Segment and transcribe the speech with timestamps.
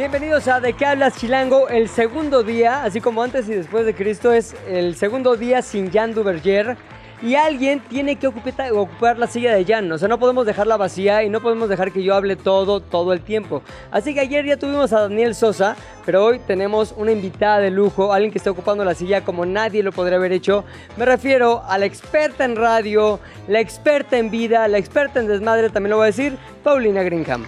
[0.00, 3.94] Bienvenidos a De qué hablas Chilango, el segundo día, así como antes y después de
[3.94, 6.78] Cristo, es el segundo día sin Jan Duverger.
[7.20, 11.22] Y alguien tiene que ocupar, la silla de Jan, o sea, no podemos dejarla vacía
[11.22, 13.62] y no podemos dejar que yo hable todo, todo el tiempo.
[13.90, 15.76] Así que ayer ya tuvimos a Daniel Sosa,
[16.06, 19.82] pero hoy tenemos una invitada de lujo, alguien que está ocupando la silla como nadie
[19.82, 20.64] lo podría haber hecho.
[20.96, 25.68] Me refiero a la experta en radio, la experta en vida, la experta en desmadre,
[25.68, 27.44] también lo voy a decir, Paulina Greenham.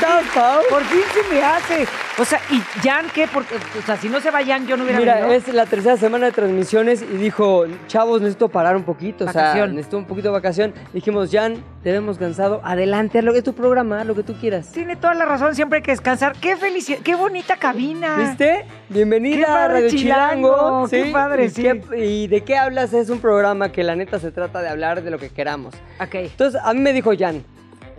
[0.00, 0.60] ¿Cómo estás, Pau?
[0.70, 1.86] Por fin se me hace.
[2.20, 3.26] O sea, ¿y Jan qué?
[3.32, 5.32] Porque, o sea, si no se va Jan, yo no hubiera Mira, venido.
[5.32, 9.54] es la tercera semana de transmisiones y dijo, chavos, necesito parar un poquito, o sea,
[9.66, 10.74] necesito un poquito de vacación.
[10.92, 14.72] Dijimos, Jan, te hemos cansado, adelante, lo que es tu programa, lo que tú quieras.
[14.72, 16.32] Tiene toda la razón, siempre hay que descansar.
[16.40, 16.98] ¡Qué felicidad!
[17.04, 18.16] ¡Qué bonita cabina!
[18.16, 18.64] ¿Viste?
[18.88, 20.88] Bienvenida a Radio Chilango, Chilango.
[20.90, 21.62] qué padre, ¿Y, sí.
[21.62, 22.92] qué- ¿Y de qué hablas?
[22.92, 25.74] Es un programa que la neta se trata de hablar de lo que queramos.
[26.00, 26.14] Ok.
[26.14, 27.44] Entonces, a mí me dijo Jan,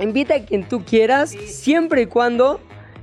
[0.03, 2.59] invita a quien tú quieras, siempre y cuando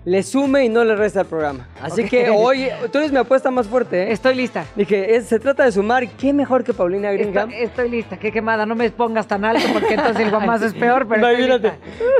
[0.07, 1.67] le sume y no le resta al programa.
[1.83, 4.13] Así que hoy, tú eres mi apuesta más fuerte, ¿eh?
[4.13, 4.65] Estoy lista.
[4.77, 6.07] Dije, es- se trata de sumar.
[6.11, 7.51] ¿Qué mejor que Paulina Greenham?
[7.51, 8.17] Estoy, estoy lista.
[8.17, 8.65] Qué quemada.
[8.67, 11.73] No me pongas tan alto porque entonces el más es peor, pero Imagínate.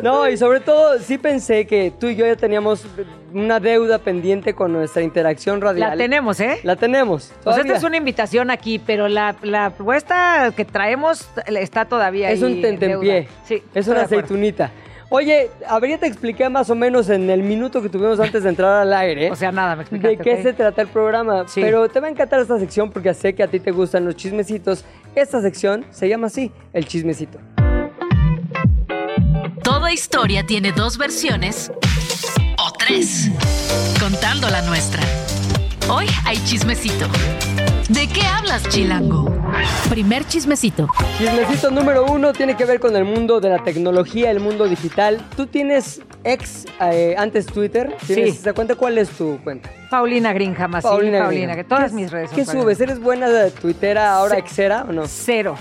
[0.03, 2.85] No, y sobre todo, sí pensé que tú y yo ya teníamos
[3.33, 5.91] una deuda pendiente con nuestra interacción radial.
[5.91, 6.59] La tenemos, ¿eh?
[6.65, 7.27] La tenemos.
[7.27, 7.63] O sea, todavía.
[7.67, 12.51] esta es una invitación aquí, pero la, la propuesta que traemos está todavía Es ahí
[12.51, 13.29] un en tentempié.
[13.45, 13.63] Sí.
[13.73, 14.73] Es una aceitunita.
[15.09, 18.43] Oye, a ver, ya te expliqué más o menos en el minuto que tuvimos antes
[18.43, 19.31] de entrar al aire.
[19.31, 20.17] O sea, nada, me explicaste.
[20.17, 21.47] ¿De qué se trata el programa?
[21.47, 21.61] Sí.
[21.61, 24.17] Pero te va a encantar esta sección porque sé que a ti te gustan los
[24.17, 24.85] chismecitos.
[25.15, 27.39] Esta sección se llama así, el chismecito.
[29.63, 31.71] Toda historia tiene dos versiones
[32.59, 33.31] o tres,
[34.01, 35.03] contando la nuestra.
[35.89, 37.07] Hoy hay chismecito.
[37.89, 39.33] ¿De qué hablas, Chilango?
[39.89, 40.89] Primer chismecito.
[41.19, 45.25] Chismecito número uno tiene que ver con el mundo de la tecnología, el mundo digital.
[45.37, 47.97] ¿Tú tienes ex eh, antes Twitter?
[48.07, 48.39] ¿Tienes Sí.
[48.41, 48.75] esa cuenta?
[48.75, 49.71] ¿Cuál es tu cuenta?
[49.89, 50.83] Paulina Greenham, así.
[50.89, 51.57] Paulina, Greenham.
[51.57, 52.81] que todas ¿Qué- mis redes ¿Qué subes?
[52.81, 55.05] ¿Eres buena de tuitera ahora exera o no?
[55.07, 55.57] Cero.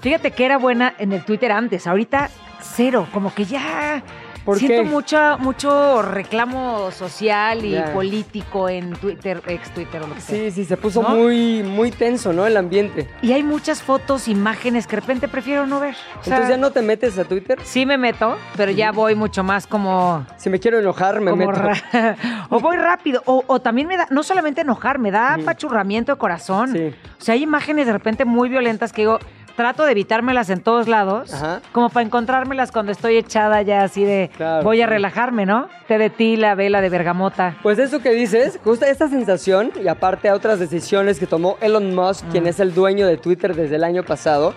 [0.00, 2.30] Fíjate que era buena en el Twitter antes, ahorita
[2.62, 4.02] cero, como que ya
[4.46, 4.88] ¿Por siento qué?
[4.88, 10.36] mucho, mucho reclamo social y político en Twitter, ex Twitter o lo que sea.
[10.36, 11.08] Sí, sí, se puso ¿No?
[11.08, 12.46] muy, muy tenso, ¿no?
[12.46, 13.08] El ambiente.
[13.22, 15.96] Y hay muchas fotos, imágenes que de repente prefiero no ver.
[16.20, 17.58] O sea, Entonces ya no te metes a Twitter.
[17.64, 20.24] Sí me meto, pero ya voy mucho más como...
[20.36, 21.60] Si me quiero enojar, me meto.
[22.50, 26.18] o voy rápido, o, o también me da, no solamente enojar, me da apachurramiento de
[26.18, 26.72] corazón.
[26.72, 26.94] Sí.
[27.18, 29.18] O sea, hay imágenes de repente muy violentas que digo,
[29.56, 31.62] trato de evitármelas en todos lados, Ajá.
[31.72, 34.62] como para encontrármelas cuando estoy echada ya así de, Claro.
[34.62, 35.68] voy a relajarme, ¿no?
[35.88, 37.56] Té de tila, vela de bergamota.
[37.62, 41.94] Pues eso que dices, justo esta sensación, y aparte a otras decisiones que tomó Elon
[41.94, 42.30] Musk, Mm.
[42.30, 44.54] quien es el dueño de Twitter desde el año pasado,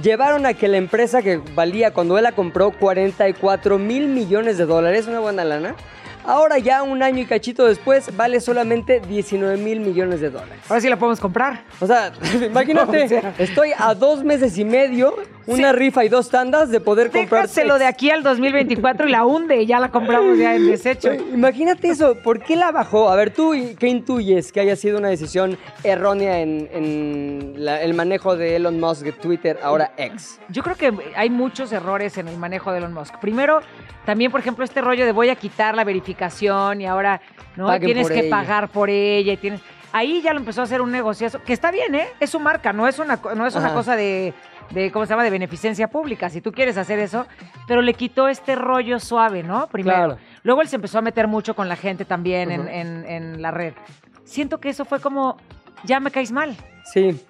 [0.00, 4.66] llevaron a que la empresa que valía cuando él la compró 44 mil millones de
[4.66, 5.74] dólares, una buena lana,
[6.24, 10.58] ahora ya un año y cachito después vale solamente 19 mil millones de dólares.
[10.68, 11.62] Ahora sí la podemos comprar.
[11.80, 12.12] O sea,
[12.46, 15.14] imagínate, estoy a dos meses y medio,
[15.46, 19.24] una rifa y dos tandas de poder comprar Déjaselo de aquí al 2024 y la
[19.26, 21.12] hunde, ya la compramos ya en desecho.
[21.12, 23.10] Imagínate eso, ¿por qué la bajó?
[23.10, 27.94] A ver, tú, ¿qué intuyes que haya sido una decisión errónea en, en la- el
[27.94, 30.38] manejo de Elon Musk de Twitter, ahora X?
[30.48, 33.18] Yo creo que hay muchos errores en el manejo de Elon Musk.
[33.18, 33.60] Primero,
[34.06, 36.11] también, por ejemplo, este rollo de voy a quitar la verificación
[36.80, 37.20] y ahora
[37.56, 38.30] no Paguen tienes que ella.
[38.30, 39.60] pagar por ella y tienes.
[39.92, 42.08] Ahí ya lo empezó a hacer un negociazo, que está bien, ¿eh?
[42.18, 43.74] Es su marca, no es una, no es una Ajá.
[43.74, 44.32] cosa de,
[44.70, 45.22] de, ¿cómo se llama?
[45.24, 46.30] De beneficencia pública.
[46.30, 47.26] Si tú quieres hacer eso,
[47.68, 49.66] pero le quitó este rollo suave, ¿no?
[49.66, 49.96] Primero.
[49.98, 50.18] Claro.
[50.44, 53.50] Luego él se empezó a meter mucho con la gente también en- en, en la
[53.50, 53.74] red.
[54.24, 55.36] Siento que eso fue como,
[55.84, 56.56] ya me caes mal.
[56.84, 57.20] Sí.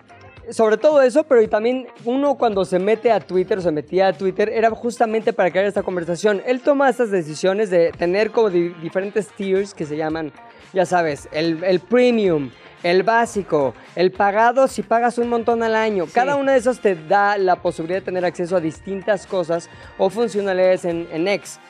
[0.50, 4.08] Sobre todo eso, pero y también uno cuando se mete a Twitter o se metía
[4.08, 6.42] a Twitter era justamente para crear esta conversación.
[6.46, 10.32] Él toma estas decisiones de tener como di- diferentes tiers que se llaman,
[10.72, 12.50] ya sabes, el, el premium,
[12.82, 16.06] el básico, el pagado si pagas un montón al año.
[16.12, 20.10] Cada una de esas te da la posibilidad de tener acceso a distintas cosas o
[20.10, 21.60] funcionalidades en, en X.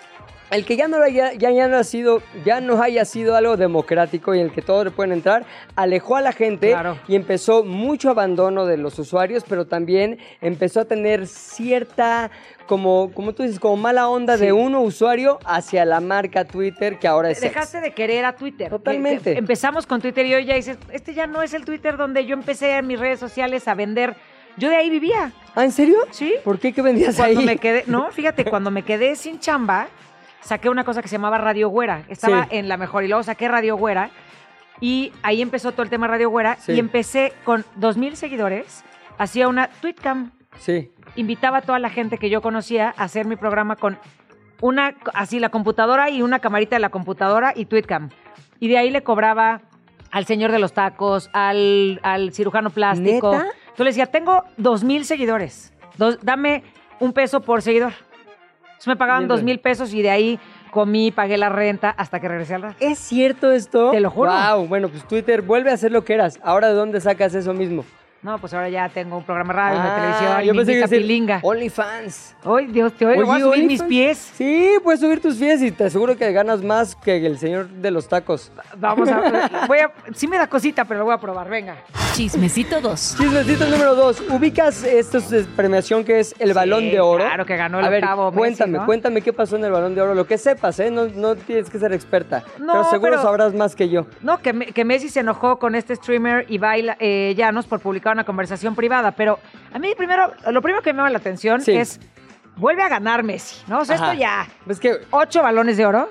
[0.56, 3.56] el que ya no haya, ya, ya no ha sido, ya no haya sido algo
[3.56, 5.44] democrático y en el que todos le pueden entrar,
[5.76, 6.98] alejó a la gente Claro.
[7.08, 12.30] y empezó mucho abandono de los usuarios, pero también empezó a tener cierta,
[12.66, 14.46] como, como tú dices, como mala onda Sí.
[14.46, 17.40] de uno usuario hacia la marca Twitter que ahora es.
[17.40, 18.66] Dejaste de querer a Twitter.
[18.68, 19.32] Que- Totalmente.
[19.32, 22.24] que empezamos con Twitter y hoy ya dices, este ya no es el Twitter donde
[22.26, 24.16] yo empecé en mis redes sociales a vender.
[24.58, 25.32] Yo de ahí vivía.
[25.54, 25.96] ¿Ah, en serio?
[26.10, 26.34] Sí.
[26.44, 26.72] ¿Por qué?
[26.74, 27.46] ¿Qué vendías Cuando ahí?
[27.46, 29.88] me quedé, no, fíjate, cuando me quedé sin chamba,
[30.42, 32.04] saqué una cosa que se llamaba Radio Güera.
[32.08, 32.48] Estaba Sí.
[32.58, 34.10] en la mejor y luego saqué Radio Güera
[34.80, 36.72] y ahí empezó todo el tema Radio Güera Sí.
[36.72, 38.84] y empecé con 2000 seguidores,
[39.18, 40.90] hacía una tweetcam, Sí.
[41.16, 43.98] invitaba a toda la gente que yo conocía a hacer mi programa con
[44.60, 48.10] una así la computadora y una camarita de la computadora y tweetcam.
[48.60, 49.60] Y de ahí le cobraba
[50.12, 53.32] al señor de los tacos, al, al cirujano plástico.
[53.32, 53.46] ¿Neta?
[53.62, 55.72] Entonces le decía, tengo dos mil seguidores.
[55.96, 56.62] Dos- dame
[57.00, 57.92] un peso por seguidor.
[58.82, 60.40] Entonces me pagaban dos mil pesos y de ahí
[60.72, 62.74] comí, pagué la renta hasta que regresé al.
[62.80, 63.92] ¿Es cierto esto?
[63.92, 64.32] Te lo juro.
[64.32, 66.40] Wow, bueno, pues Twitter vuelve a ser lo que eras.
[66.42, 67.84] Ahora, ¿de dónde sacas eso mismo?
[68.22, 70.64] No, pues ahora ya tengo un programa de radio, Ah, una televisión, y yo me
[70.64, 71.40] pensé que Pilinga.
[71.42, 72.36] OnlyFans.
[72.44, 74.16] Ay, Dios, te oigo, voy a subir mis pies.
[74.36, 77.90] Sí, puedes subir tus pies y te aseguro que ganas más que el señor de
[77.90, 78.52] los tacos.
[78.76, 81.76] Vamos a voy a, sí me da cosita, pero lo voy a probar, venga.
[82.14, 83.16] Chismecito 2.
[83.18, 84.22] Chismecito número dos.
[84.28, 87.24] ¿Ubicas esta es premiación que es el Balón de Oro?
[87.24, 88.86] claro, que ganó el A ver, octavo Messi, cuéntame, ¿no?
[88.86, 90.14] cuéntame qué pasó en el Balón de Oro.
[90.14, 90.90] Lo que sepas, ¿eh?
[90.90, 92.44] No, no tienes que ser experta.
[92.60, 94.06] No, pero seguro pero- sabrás más que yo.
[94.20, 98.24] No, que, que Messi se enojó con este streamer Ibai eh, Llanos por publicar una
[98.24, 99.38] conversación privada, pero
[99.72, 101.72] a mí primero, lo primero que me llama la atención Sí.
[101.76, 102.00] es,
[102.56, 103.80] vuelve a ganar Messi, ¿no?
[103.80, 104.06] O sea, Ajá.
[104.12, 106.08] esto ya, Es que, ocho balones de oro.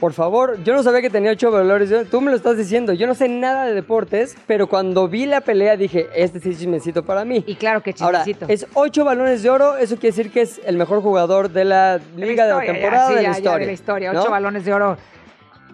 [0.00, 1.88] por favor, yo no sabía que tenía ocho valores.
[1.88, 2.92] Yo- Tú me lo estás diciendo.
[2.92, 6.58] Yo no sé nada de deportes, pero cuando vi la pelea dije, este sí es
[6.58, 7.42] chismecito para mí.
[7.46, 8.46] Y claro que Ahora, chismecito.
[8.52, 11.96] es ocho balones de oro, eso quiere decir que es el mejor jugador de la
[11.98, 13.58] De liga de la historia, ya, temporada sí, de ya, la ya, historia.
[13.60, 14.20] de la historia, ¿no?
[14.20, 14.98] ocho balones de oro.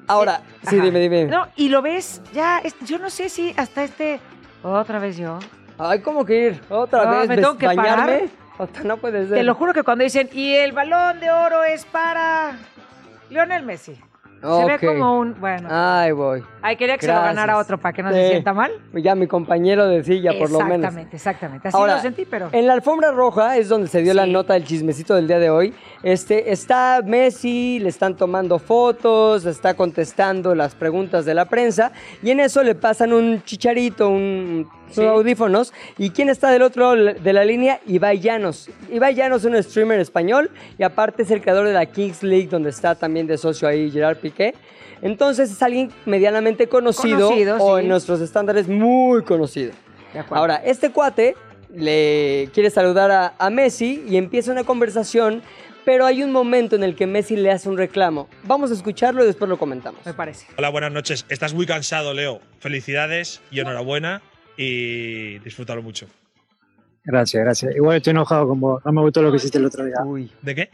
[0.07, 0.85] Ahora, Eh, sí, ajá.
[0.85, 1.25] dime, dime.
[1.27, 4.21] No, y lo ves, ya, yo no sé si hasta este,
[4.63, 5.41] otra vez yo.
[5.79, 6.61] Ay, ¿cómo que ir?
[6.69, 7.29] ¿Otra No, vez?
[7.29, 8.29] me ¿Ves- tengo que ¿Bañarme?
[8.57, 8.85] parar.
[8.85, 9.39] No puede ser.
[9.39, 12.53] Te lo juro que cuando dicen, y el balón de oro es para
[13.31, 13.97] Lionel Messi.
[14.43, 15.69] Se ve como un, bueno.
[15.71, 16.43] Ay, voy.
[16.63, 18.17] Ay, quería que se lo ganara otro para que no Sí.
[18.17, 18.73] se sienta mal.
[18.93, 20.79] Ya mi compañero de silla, por lo menos.
[20.79, 21.69] Exactamente, exactamente.
[21.69, 22.49] Así Ahora, lo sentí, pero.
[22.51, 25.49] En la alfombra roja es donde se dio la nota del chismecito del día de
[25.49, 25.73] hoy.
[26.03, 32.31] Este, está Messi, le están tomando fotos, está contestando las preguntas de la prensa y
[32.33, 35.01] en eso le pasan un chicharito, un, Sí.
[35.01, 35.73] unos audífonos.
[35.99, 37.81] ¿Y quién está del otro lado de la línea?
[37.87, 38.71] Ibai Llanos.
[38.91, 42.49] Ibai Llanos es un streamer español y aparte es el creador de la Kings League
[42.49, 44.55] donde está también de socio ahí Gerard Piqué.
[45.03, 47.83] Entonces es alguien medianamente conocido, Conocido, o sí.
[47.83, 49.73] en nuestros estándares muy conocido.
[50.31, 51.35] Ahora, este cuate
[51.75, 55.43] le quiere saludar a, a Messi y empieza una conversación,
[55.85, 58.29] pero hay un momento en el que Messi le hace un reclamo.
[58.45, 60.05] Vamos a escucharlo y después lo comentamos.
[60.07, 60.47] Me parece.
[60.57, 61.25] Hola, buenas noches.
[61.29, 62.41] Estás muy cansado, Leo.
[62.61, 64.23] Felicidades y enhorabuena
[64.67, 66.07] y disfrútalo mucho.
[67.05, 67.75] Gracias, gracias.
[67.75, 68.83] Igual estoy enojado con vos.
[68.85, 69.97] No me gustó lo que hiciste el otro día.
[70.05, 70.31] Uy.
[70.41, 70.71] ¿De qué?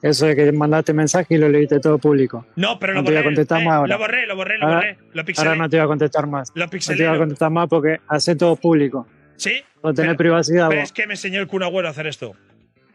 [0.00, 2.46] Eso de que mandaste mensaje y lo leíste todo público.
[2.56, 3.94] No, pero lo No te voy a contestar eh, más ahora.
[3.94, 4.98] Lo borré, lo borré, lo Ahora- borré.
[5.12, 5.48] Lo pixelé.
[5.48, 6.52] Ahora no te voy a contestar más.
[6.54, 7.06] Lo No te pixelé.
[7.08, 9.06] voy a contestar más porque hace todo público.
[9.36, 9.60] ¿Sí?
[9.82, 10.88] No tener Pero- privacidad Pero vos.
[10.88, 12.32] es que me enseñó el Kun Agüero a hacer esto.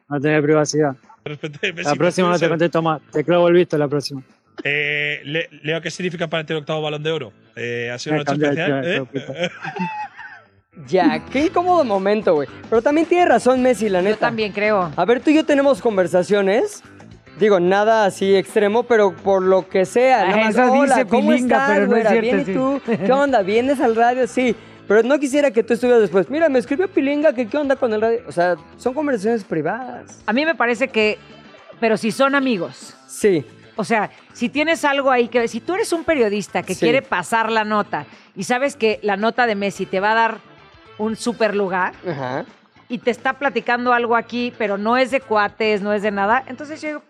[0.09, 0.95] No tener privacidad.
[1.25, 3.01] Respete, La próxima no te contesto más.
[3.11, 4.23] Te clavo el visto la próxima.
[4.63, 7.33] Eh, Le- Leo, ¿qué significa para ti el octavo balón de oro?
[7.55, 8.83] Eh, ¿Ha sido una noche especial?
[8.83, 8.89] ya,
[9.45, 9.49] ¿Eh?
[10.87, 12.47] Ya, qué incómodo momento, güey.
[12.67, 14.15] Pero también tiene razón Messi, la neta.
[14.15, 14.91] Yo también creo.
[14.95, 16.81] A ver, tú y yo tenemos conversaciones.
[17.39, 20.23] Digo, nada así extremo, pero por lo que sea.
[20.23, 22.09] Ah, nada más, eso Hola, dice ¿cómo Pilinga, estás, pero no es güera?
[22.09, 22.81] cierto, Bien, ¿y tú?
[23.05, 23.41] ¿Qué onda?
[23.43, 24.27] ¿Vienes al radio?
[24.27, 24.55] Sí.
[24.87, 26.29] Pero no quisiera que tú estuvieras después.
[26.29, 28.21] Mira, me escribió Pilinga que qué onda con el radio.
[28.27, 30.21] O sea, son conversaciones privadas.
[30.25, 31.17] A mí me parece que,
[31.79, 33.45] pero si son amigos, Sí.
[33.75, 36.81] O sea, si tienes algo ahí que, si tú eres un periodista que Sí.
[36.81, 40.37] quiere pasar la nota y sabes que la nota de Messi te va a dar
[40.97, 42.45] un super lugar Ajá.
[42.87, 46.43] y te está platicando algo aquí, pero no es de cuates, no es de nada,
[46.47, 47.03] entonces yo digo,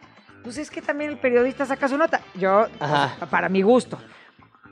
[0.43, 2.20] pues es que también el periodista saca su nota.
[2.36, 3.98] Yo, pues, para mi gusto.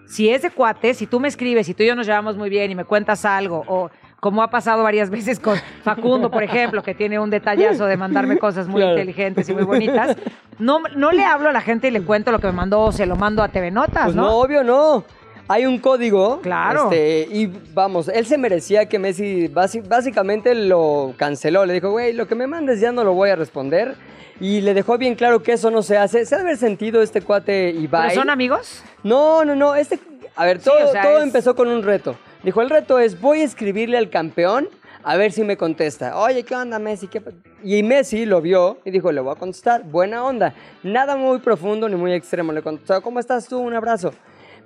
[0.07, 2.49] Si es de cuates, si tú me escribes, si tú y yo nos llevamos muy
[2.49, 3.89] bien y me cuentas algo, o
[4.21, 8.37] como ha pasado varias veces con Facundo, por ejemplo, que tiene un detallazo de mandarme
[8.37, 8.91] cosas muy Claro.
[8.97, 10.15] inteligentes y muy bonitas,
[10.59, 12.91] no, no le hablo a la gente y le cuento lo que me mandó o
[12.91, 14.37] se lo mando a TV Notas, Pues no, ¿no?
[14.37, 15.03] obvio no.
[15.47, 16.39] Hay un código.
[16.41, 16.83] Claro.
[16.83, 21.65] este, y vamos, él se merecía que Messi básicamente lo canceló.
[21.65, 23.95] Le dijo, güey, lo que me mandes ya no lo voy a responder.
[24.39, 26.25] Y le dejó bien claro que eso no se hace.
[26.25, 28.09] Se ha de haber sentido este cuate Ibai.
[28.09, 28.81] ¿Pero son amigos?
[29.03, 29.75] No, no, no.
[29.75, 29.99] Este,
[30.35, 32.15] a ver, Sí, todo, o sea, todo es- empezó con un reto.
[32.43, 34.67] Dijo, el reto es, voy a escribirle al campeón
[35.03, 36.17] a ver si me contesta.
[36.17, 37.07] Oye, ¿qué onda, Messi?
[37.07, 37.31] ¿Qué pa-?"
[37.63, 39.83] y Messi lo vio y dijo, le voy a contestar.
[39.83, 40.53] Buena onda.
[40.83, 42.51] Nada muy profundo ni muy extremo.
[42.51, 43.59] Le contestó, ¿cómo estás tú?
[43.59, 44.13] Un abrazo.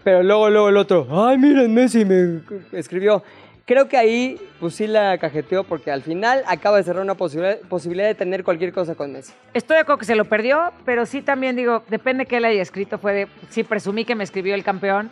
[0.04, 2.42] Pero luego, luego el otro, ay, miren, Messi me
[2.72, 3.24] escribió.
[3.66, 7.58] Creo que ahí, pues sí la cajeteó porque al final acaba de cerrar una posibilidad,
[7.62, 9.34] posibilidad de tener cualquier cosa con Messi.
[9.56, 12.62] Estoy de acuerdo que se lo perdió, pero sí también digo, depende que él haya
[12.62, 13.00] escrito.
[13.00, 15.10] Fue de, sí, presumí que me escribió el campeón.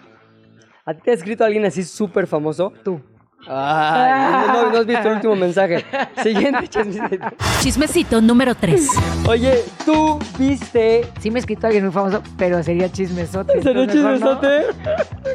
[0.86, 2.74] ¿A ti te ha escrito alguien así súper famoso?
[2.84, 3.00] Tú.
[3.48, 5.84] Ay, no, no has visto el último mensaje.
[6.22, 7.26] Siguiente chismecito.
[7.62, 8.88] Chismecito número 3.
[9.28, 11.06] Oye, tú viste.
[11.20, 13.62] Sí me ha escrito alguien muy famoso, pero sería chismesote.
[13.62, 13.92] ¿Sería no.
[13.92, 14.48] chismesote?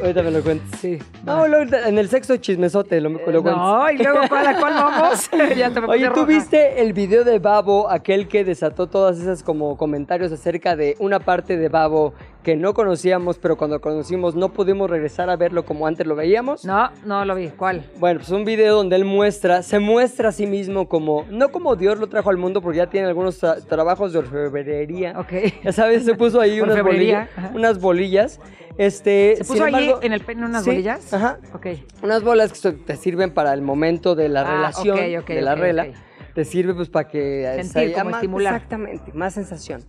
[0.01, 0.79] Ahorita me lo cuentes.
[0.79, 0.99] Sí.
[1.23, 3.55] No, luego en el sexto chismesote lo, lo cuentes.
[3.55, 5.29] No, y luego ¿cuál, a cuál vamos?
[5.57, 6.25] ya te me Oye, ¿tú roja.
[6.25, 11.19] viste el video de Babo, aquel que desató todas esas como comentarios acerca de una
[11.19, 15.85] parte de Babo que no conocíamos, pero cuando conocimos no pudimos regresar a verlo como
[15.87, 16.63] antes lo veíamos?
[16.63, 17.49] No, no lo vi.
[17.49, 17.83] ¿Cuál?
[17.99, 21.75] Bueno, pues un video donde él muestra, se muestra a sí mismo como, no como
[21.75, 25.19] Dios lo trajo al mundo, porque ya tiene algunos tra- trabajos de orfebrería.
[25.19, 25.33] Ok.
[25.63, 28.39] Ya sabes, se puso ahí unas bolillas, unas bolillas.
[28.77, 31.13] Este, ¿Se puso embargo- en el pene unas Sí, bolillas?
[31.13, 31.39] Ajá.
[31.53, 31.67] Ok.
[32.01, 35.59] Unas bolas que te sirven para el momento de la Ah, relación, de la ok,
[35.59, 35.83] regla.
[35.89, 35.95] ok.
[36.33, 37.59] Te sirve pues para que...
[37.63, 38.23] Sentir, como más-.
[38.23, 39.83] Exactamente, más sensación.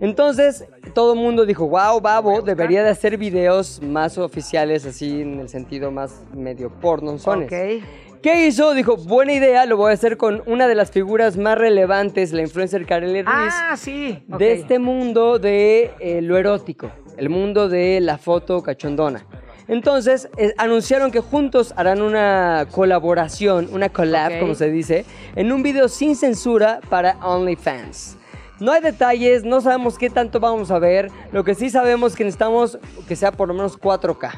[0.00, 5.40] Entonces, todo el mundo dijo, wow, Babo debería de hacer videos más oficiales, así en
[5.40, 7.46] el sentido más medio pornonzones.
[7.46, 7.84] Ok.
[8.22, 8.72] ¿Qué hizo?
[8.74, 12.42] Dijo, buena idea, lo voy a hacer con una de las figuras más relevantes, la
[12.42, 14.22] influencer Kareli Ruiz, Ah, sí.
[14.28, 19.26] de este mundo de eh, lo erótico, el mundo de la foto cachondona.
[19.66, 25.62] Entonces, eh, anunciaron que juntos harán una colaboración, una collab, como se dice, en un
[25.64, 28.18] video sin censura para OnlyFans.
[28.62, 31.10] No hay detalles, no sabemos qué tanto vamos a ver.
[31.32, 32.78] Lo que sí sabemos es que necesitamos
[33.08, 34.30] que sea por lo menos 4K.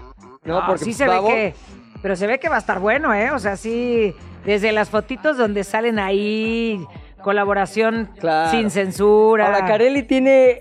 [0.45, 0.59] ¿no?
[0.59, 1.54] Ah, Porque sí pues, se Babo- ve que.
[2.02, 3.31] Pero se ve que va a estar bueno, ¿eh?
[3.31, 4.14] O sea, sí.
[4.45, 6.85] Desde las fotitos donde salen ahí.
[7.23, 8.50] Colaboración Claro.
[8.50, 9.47] sin censura.
[9.47, 10.61] Ahora, Carelli tiene,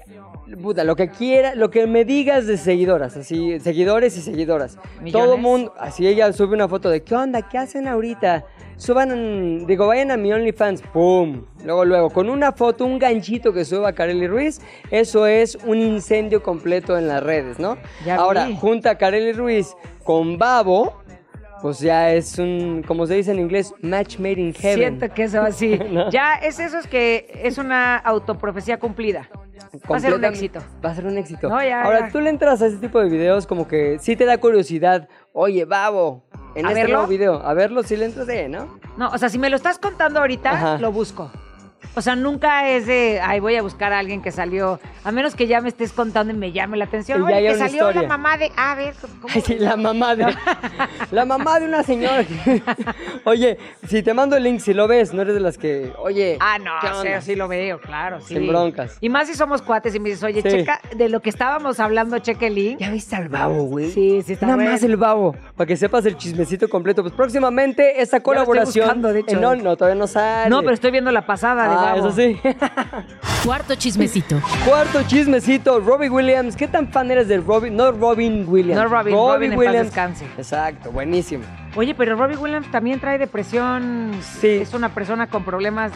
[0.57, 4.77] puta, lo que quiera, lo que me digas de seguidoras, así, seguidores y seguidoras.
[5.01, 5.25] ¿Millones?
[5.27, 7.41] Todo mundo, así ella sube una foto de, ¿qué onda?
[7.41, 8.45] ¿Qué hacen ahorita?
[8.77, 11.43] Suban, digo, vayan a mi OnlyFans, ¡pum!
[11.63, 14.59] Luego, luego, con una foto, un ganchito que suba Carelli Ruiz,
[14.91, 17.77] eso es un incendio completo en las redes, ¿no?
[18.05, 18.55] Ya Ahora, vi.
[18.55, 21.02] junta a Ruiz con Babo,
[21.63, 24.77] pues ya es un, como se dice en inglés, match made in heaven.
[24.99, 25.79] Siento que eso así.
[25.89, 26.09] ¿No?
[26.09, 29.29] Ya es eso, es que es una autoprofecía cumplida.
[29.89, 30.59] Va a ser un éxito.
[30.83, 31.47] Va a ser un éxito.
[31.47, 32.11] No, ya, Ahora, ya.
[32.11, 35.07] tú le entras a ese tipo de videos como que sí te da curiosidad.
[35.31, 36.95] Oye, babo, en ¿A este verlo?
[36.97, 37.35] nuevo video.
[37.35, 38.77] A verlo, sí le entras, eh, ¿no?
[38.97, 40.77] No, o sea, si me lo estás contando ahorita, Ajá.
[40.79, 41.31] lo busco.
[41.95, 45.35] O sea, nunca es de, ay, voy a buscar a alguien que salió, a menos
[45.35, 47.21] que ya me estés contando y me llame la atención.
[47.21, 48.01] Oye, que salió historia.
[48.01, 49.33] la mamá de, a ver, ¿cómo?
[49.33, 50.35] Ay, sí, la mamá de.
[51.11, 52.25] la mamá de una señora.
[53.25, 53.57] oye,
[53.87, 55.91] si te mando el link, si lo ves, no eres de las que.
[55.99, 56.37] Oye.
[56.39, 58.33] Ah, no, ¿qué o sea, sí lo veo, claro, sí.
[58.35, 58.97] Sin broncas.
[59.01, 60.49] Y más si somos cuates y me dices, oye, Sí.
[60.49, 62.79] checa, de lo que estábamos hablando, cheque el link.
[62.79, 63.91] ¿Ya viste al babo, güey?
[63.91, 64.71] Sí, sí está Nada bueno.
[64.71, 65.35] más el babo.
[65.55, 67.01] Para que sepas el chismecito completo.
[67.03, 68.85] Pues próximamente esta estoy colaboración.
[68.85, 69.37] buscando, de hecho.
[69.37, 70.49] eh, no, no, todavía no sale.
[70.49, 72.39] No, pero estoy viendo la pasada de Ah, Eso sí.
[73.45, 74.39] Cuarto chismecito.
[74.65, 76.55] Cuarto chismecito, Robbie Williams.
[76.55, 77.75] ¿Qué tan fan eres de Robin?
[77.75, 78.81] No Robin Williams.
[78.81, 80.25] No Robin, Robin en paz descanse.
[80.37, 81.43] Exacto, buenísimo.
[81.75, 84.11] Oye, pero Robbie Williams también trae depresión.
[84.39, 84.47] Sí.
[84.61, 85.91] Es una persona con problemas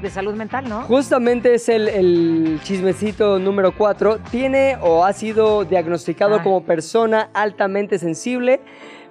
[0.00, 0.82] de salud mental, ¿no?
[0.82, 4.18] Justamente es el, el chismecito número 4.
[4.30, 6.42] Tiene o ha sido diagnosticado Ah.
[6.42, 8.60] como persona altamente sensible,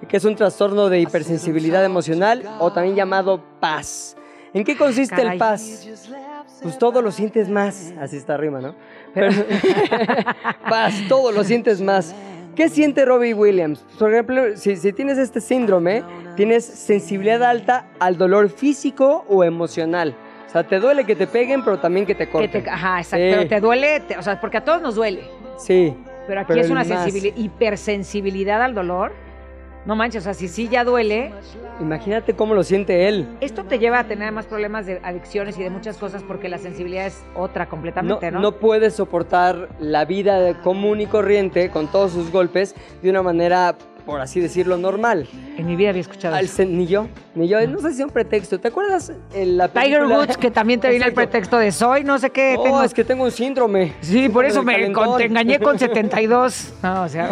[0.08, 4.16] que es un trastorno de hipersensibilidad emocional o también llamado paz.
[4.56, 5.32] ¿En qué consiste Caray.
[5.32, 5.86] el paz?
[6.62, 7.92] Pues todo lo sientes más.
[8.00, 8.74] Así está arriba, ¿no?
[9.14, 9.30] Pero-
[10.68, 12.14] paz, todo lo sientes más.
[12.54, 13.84] ¿Qué siente Robbie Williams?
[13.98, 16.02] Por ejemplo, si, si tienes este síndrome,
[16.36, 20.14] tienes sensibilidad alta al dolor físico o emocional.
[20.46, 22.64] O sea, te duele que te peguen, pero también que te Que corten.
[22.64, 23.26] te- ajá, exacto.
[23.26, 25.24] Sí, Pero te duele, te- o sea, porque a todos nos duele.
[25.58, 25.94] Sí.
[26.26, 27.06] Pero aquí Pero es una más.
[27.06, 29.12] sensibili- hipersensibilidad al dolor.
[29.86, 31.32] No manches, o sea, si sí ya duele,
[31.80, 33.28] Imagínate cómo lo siente él.
[33.40, 36.58] esto te lleva a tener más problemas de adicciones y de muchas cosas porque la
[36.58, 38.40] sensibilidad es otra No, completamente, ¿no?
[38.40, 43.76] no puede soportar la vida común y corriente con todos sus golpes de una manera,
[44.06, 45.26] por así decirlo, normal.
[45.58, 46.64] En mi vida había escuchado Al eso.
[46.64, 47.66] ni yo, ni yo.
[47.66, 48.58] No sé si es un pretexto.
[48.60, 50.18] ¿Te acuerdas en la Tiger película?
[50.20, 52.54] Woods, que también te viene el pretexto de soy, no sé qué.
[52.56, 53.94] Oh, tengo- es que tengo un síndrome.
[54.00, 56.74] Sí, por eso me con- te engañé con 72.
[56.82, 57.30] No, o sea,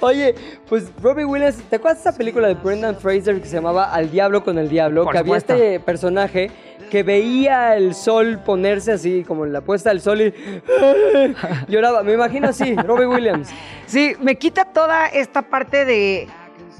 [0.00, 0.34] Oye,
[0.68, 4.10] pues Robbie Williams, ¿te acuerdas de esa película de Brendan Fraser que se llamaba Al
[4.10, 5.04] Diablo con el Diablo?
[5.04, 6.50] Por que había este personaje
[6.90, 10.32] que veía el sol ponerse así, como en la puesta del sol y
[11.68, 12.02] lloraba.
[12.02, 13.48] Me imagino así, Robbie Williams.
[13.86, 16.13] sí, me quita toda esta parte de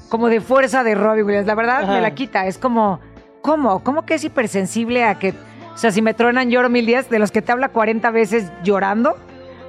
[0.09, 1.47] como de fuerza de Robbie Williams.
[1.47, 1.93] La verdad, Ajá.
[1.93, 2.45] me la quita.
[2.47, 2.99] Es como
[3.41, 3.83] ¿Cómo?
[3.83, 5.29] ¿Cómo que es hipersensible a que,
[5.73, 8.51] o sea, si me truenan lloro mil días, de los que te habla 40 veces
[8.63, 9.15] llorando?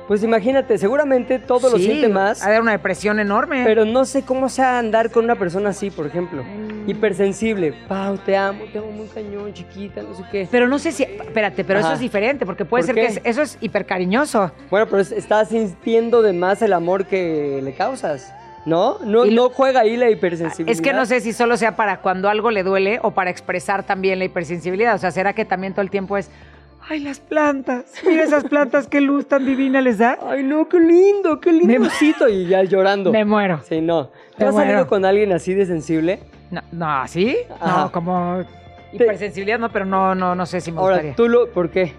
[0.09, 3.65] Pues imagínate, seguramente todo lo Sí, siente más, Ha de una depresión enorme.
[3.67, 6.43] pero no sé cómo sea andar con una persona así, por ejemplo.
[6.87, 7.75] Hipersensible.
[7.89, 10.49] Pau, te amo, te amo muy cañón, chiquita, no sé qué.
[10.51, 13.01] Pero no sé si, espérate, pero eso es diferente, porque puede ¿Por ser qué?
[13.01, 14.53] que es- eso es hipercariñoso.
[14.71, 18.33] Bueno, pero es- estás sintiendo de más el amor que le causas,
[18.67, 18.99] ¿no?
[19.05, 20.71] No, Y lo- no juega ahí la hipersensibilidad.
[20.73, 23.85] Es que no sé si solo sea para cuando algo le duele o para expresar
[23.85, 24.95] también la hipersensibilidad.
[24.95, 26.31] O sea, ¿será que también todo el tiempo es,
[26.89, 30.19] ay, las plantas, mira esas plantas, qué luz tan divina les da?
[30.29, 31.67] Ay, no, qué lindo, qué lindo.
[31.67, 33.13] Me- osito", y ya llorando.
[33.13, 33.61] Me muero.
[33.69, 34.07] Sí, no.
[34.07, 36.21] ¿Tú Me has salido con alguien así de sensible?
[36.51, 37.37] No, no ¿sí?
[37.61, 37.83] Ajá.
[37.85, 38.45] No, como
[38.93, 41.15] hipersensibilidad, no, pero no, no, no sé si me Ahora, gustaría.
[41.17, 41.49] tú lo...
[41.51, 41.93] ¿Por qué?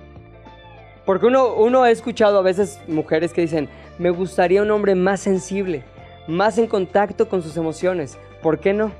[1.05, 5.21] Porque uno, uno ha escuchado a veces mujeres que dicen, me gustaría un hombre más
[5.21, 5.83] sensible,
[6.27, 8.17] más en contacto con sus emociones.
[8.41, 8.91] ¿Por qué no?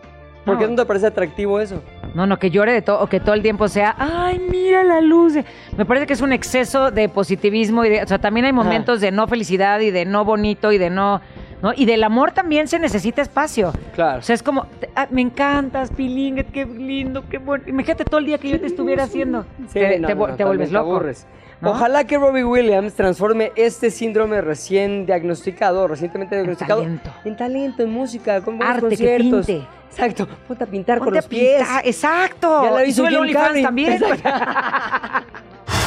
[0.46, 0.60] ¿Por No.
[0.62, 1.82] qué no te parece atractivo eso?
[2.14, 5.02] No, no, que llore de todo, o que todo el tiempo sea, ay, mira la
[5.02, 5.34] luz.
[5.78, 9.02] Me parece que es un exceso de positivismo y de, o sea, también hay momentos
[9.02, 11.20] de no felicidad y de no bonito y de no,
[11.62, 11.74] ¿no?
[11.76, 13.74] Y del amor también se necesita espacio.
[13.94, 14.20] Claro.
[14.20, 17.66] O sea, es como, ah, me encantas, Pilingue, qué lindo, qué bueno.
[17.68, 19.46] Imagínate todo el día que yo te estuviera haciendo.
[19.68, 20.92] Sí, te, no, te no, te vuelves también te loco.
[20.92, 21.28] aburres.
[21.62, 21.72] ¿No?
[21.72, 27.12] Ojalá que Robbie Williams transforme este síndrome recién diagnosticado, recientemente diagnosticado, talento.
[27.26, 29.46] en talento, en música, con buenos Arte, que conciertos.
[29.46, 29.68] pinte.
[29.90, 31.58] Exacto, ponte a pintar con los a pies.
[31.60, 32.64] pintar, exacto.
[32.64, 34.02] Ya y hizo OnlyFans también.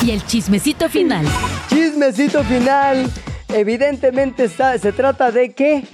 [0.02, 1.26] Y el chismecito final.
[1.68, 3.10] Chismecito final.
[3.48, 5.84] Evidentemente está, se trata de que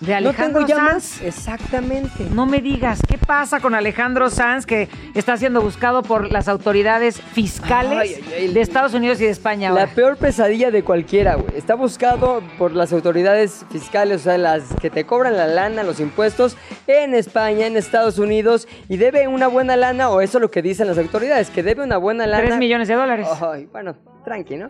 [0.00, 1.04] De no Alejandro tengo llamas.
[1.04, 1.22] Sanz.
[1.22, 2.26] Exactamente.
[2.30, 7.18] No me digas, ¿qué pasa con Alejandro Sanz que está siendo buscado por las autoridades
[7.20, 8.52] fiscales Ay, ay, ay.
[8.52, 9.70] de Estados Unidos y de España?
[9.70, 9.94] La ahora?
[9.94, 11.56] peor pesadilla de cualquiera, güey.
[11.56, 15.98] Está buscado por las autoridades fiscales, o sea, las que te cobran la lana, los
[15.98, 20.50] impuestos en España, en Estados Unidos, y debe una buena lana, o eso es lo
[20.50, 22.44] que dicen las autoridades, que debe una buena lana.
[22.44, 23.26] Tres millones de dólares.
[23.40, 24.68] Ay, bueno, tranqui, ¿no?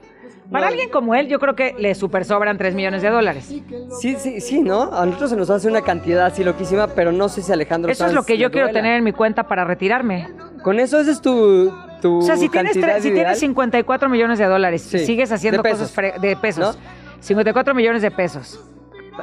[0.50, 3.52] Para alguien como él, yo creo que le super sobran 3 millones de dólares.
[4.00, 4.92] Sí, sí, sí, ¿no?
[4.92, 8.06] A nosotros se nos hace una cantidad así loquísima, pero no sé si Alejandro Eso
[8.06, 8.78] es lo que yo quiero duela.
[8.80, 10.28] tener en mi cuenta para retirarme.
[10.62, 13.14] Con eso, ese es tu, tu O sea, si tienes, tre- si ideal.
[13.14, 16.14] tienes 54 millones de dólares Sí, y sigues haciendo de cosas pesos.
[16.16, 16.82] fre- de pesos, ¿No?
[17.20, 18.60] 54 millones de pesos,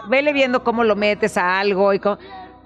[0.10, 2.18] vele viendo cómo lo metes a algo y cómo...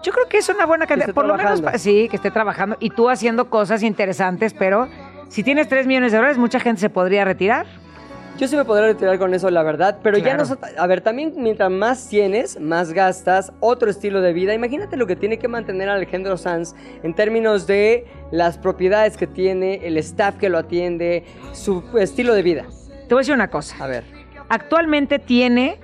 [0.04, 2.89] Yo creo que es una buena cantidad, por lo menos, sí, que esté trabajando y
[2.91, 4.88] tú haciendo cosas interesantes, pero
[5.28, 7.65] si tienes 3 millones de dólares, mucha gente se podría retirar.
[8.38, 10.43] Yo sí me podría retirar con eso, la verdad, pero ya no...
[10.78, 14.54] A ver, también mientras más tienes, más gastas, otro estilo de vida.
[14.54, 19.88] Imagínate lo que tiene que mantener Alejandro Sanz en términos de las propiedades que tiene,
[19.88, 22.65] el staff que lo atiende, su estilo de vida.
[23.08, 23.84] Te voy a decir una cosa.
[23.84, 24.04] A ver.
[24.50, 25.80] Actualmente tiene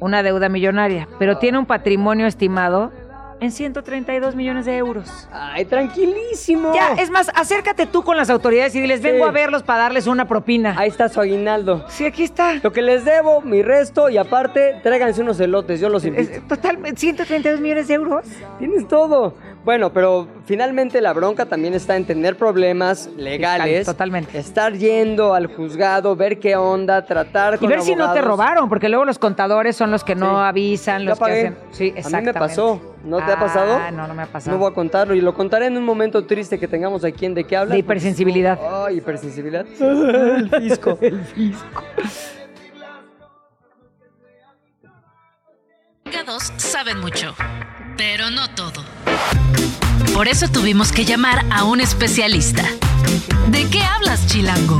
[0.00, 2.92] una deuda millonaria, pero tiene un patrimonio estimado
[3.40, 5.28] en 132 millones de euros.
[5.32, 6.72] Ay, tranquilísimo.
[6.74, 9.28] Ya, es más, acércate tú con las autoridades y diles, vengo Sí.
[9.28, 10.74] a verlos para darles una propina.
[10.78, 11.84] Ahí está su aguinaldo.
[11.88, 12.54] Sí, aquí está.
[12.62, 16.30] Lo que les debo, mi resto, y aparte, tráiganse unos elotes, yo los invito.
[16.32, 18.24] Es, totalmente, 132 millones de euros.
[18.58, 19.34] Tienes todo.
[19.62, 23.84] Bueno, pero finalmente la bronca también está en tener problemas legales.
[23.84, 24.38] Totalmente.
[24.38, 28.70] Estar yendo al juzgado, ver qué onda, tratar Y con ver si no te robaron,
[28.70, 30.48] porque luego los contadores son los que no Sí.
[30.48, 31.40] avisan, los que pagué.
[31.48, 31.58] hacen.
[31.72, 32.32] Sí, A mí exactamente.
[32.32, 32.96] me pasó.
[33.04, 33.76] ¿No te ha pasado?
[33.78, 34.56] Ah, no, no me ha pasado.
[34.56, 37.34] No voy a contarlo y lo contaré en un momento triste que tengamos aquí en
[37.34, 37.72] De qué hablas.
[37.74, 38.58] De hipersensibilidad.
[38.86, 39.66] Ay, hipersensibilidad.
[39.80, 40.98] El fisco.
[41.02, 41.82] El fisco.
[46.26, 47.34] Dos saben mucho,
[48.00, 48.82] pero no todo.
[50.14, 52.62] Por eso tuvimos que llamar a un especialista.
[53.48, 54.78] ¿De qué hablas, Chilango?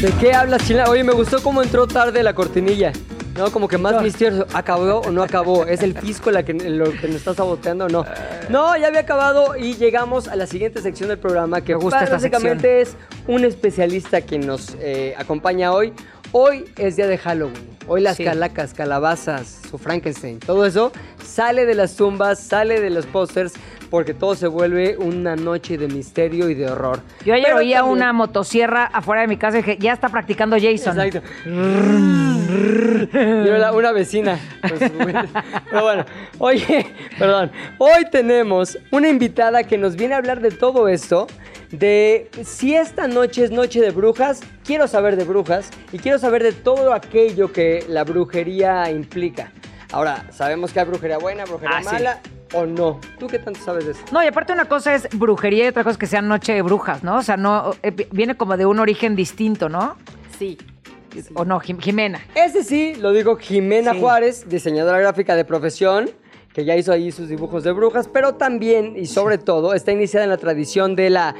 [0.00, 0.88] ¿De qué hablas, Chila?
[0.88, 2.92] Oye, me gustó cómo entró tarde la cortinilla.
[3.36, 4.46] No, como que más misterioso.
[4.54, 5.66] ¿Acabó o no acabó?
[5.66, 8.06] ¿Es el fisco la que, lo que nos está saboteando o no?
[8.48, 12.04] No, ya había acabado y llegamos a la siguiente sección del programa que Me gusta
[12.04, 12.96] esta básicamente es
[13.26, 15.92] un especialista quien nos eh, acompaña hoy.
[16.36, 17.76] Hoy es día de Halloween.
[17.86, 18.24] Hoy las Sí.
[18.24, 20.90] calacas, calabazas, su Frankenstein, todo eso
[21.22, 23.52] sale de las tumbas, sale de los pósters
[23.88, 26.98] porque todo se vuelve una noche de misterio y de horror.
[27.24, 30.08] Yo ayer Pero oía también- una motosierra afuera de mi casa y dije, ya está
[30.08, 30.98] practicando Jason.
[31.00, 31.22] Exacto.
[31.46, 34.36] Una, una vecina.
[34.62, 35.30] juguetes.
[35.70, 36.04] Pero bueno,
[36.38, 36.84] oye,
[37.16, 37.52] perdón.
[37.78, 41.28] Hoy tenemos una invitada que nos viene a hablar de todo esto.
[41.78, 46.42] De si esta noche es noche de brujas, quiero saber de brujas y quiero saber
[46.42, 49.52] de todo aquello que la brujería implica.
[49.92, 51.86] Ahora, sabemos que hay brujería buena, brujería Ah, sí.
[51.92, 52.20] mala
[52.52, 53.00] o no.
[53.18, 54.00] ¿Tú qué tanto sabes de eso?
[54.12, 56.62] No, y aparte una cosa es brujería y otra cosa es que sea noche de
[56.62, 57.16] brujas, ¿no?
[57.16, 59.96] O sea, no eh, vi- viene como de un origen distinto, ¿no?
[60.38, 60.56] Sí.
[61.34, 62.20] O no, Jim- Jimena.
[62.34, 64.00] Ese sí, lo digo Jimena Sí.
[64.00, 66.10] Juárez, diseñadora gráfica de profesión,
[66.52, 70.24] que ya hizo ahí sus dibujos de brujas, pero también y sobre todo está iniciada
[70.24, 71.34] en la tradición de la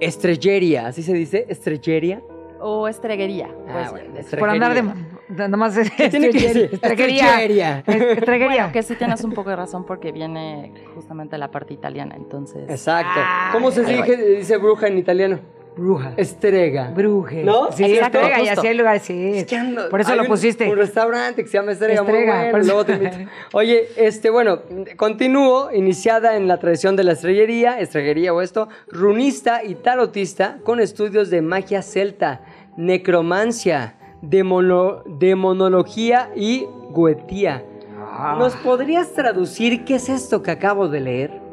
[0.00, 1.46] estrellería, ¿así se dice?
[1.48, 2.22] ¿Estrellería?
[2.60, 3.48] O estreguería.
[3.68, 4.80] Ah, pues, bueno, Por andar de...
[4.80, 5.10] Estreguería.
[5.10, 6.70] de- Nada más es ¿Qué tiene que decir?
[6.72, 7.24] Estreguería.
[7.42, 7.78] Estrellería.
[7.86, 8.46] Estreguería.
[8.62, 12.14] Bueno, que sí tienes un poco de razón porque viene justamente de la parte italiana,
[12.16, 12.68] entonces...
[12.70, 13.10] Exacto.
[13.16, 15.40] Ah, ¿Cómo se dice, dice bruja en italiano?
[15.76, 16.14] Bruja.
[16.16, 16.90] Estrega.
[16.90, 17.44] Bruje.
[17.44, 17.70] ¿No?
[17.70, 19.32] Sí, Exacto, estrega, y así lugares, sí.
[19.36, 20.68] Es que ando- por eso lo un- pusiste.
[20.70, 22.66] Un restaurante que se llama Estrega, muy Estrega, bueno, por eso.
[22.68, 23.16] luego te invito.
[23.52, 24.60] Oye, este, bueno,
[24.96, 30.80] continúo, iniciada en la tradición de la estrellería, estreguería o esto, runista y tarotista con
[30.80, 32.40] estudios de magia celta,
[32.76, 37.64] necromancia, demono- demonología y goetía.
[37.98, 38.36] Ah.
[38.38, 41.45] ¿Nos podrías traducir qué es esto que acabo de leer?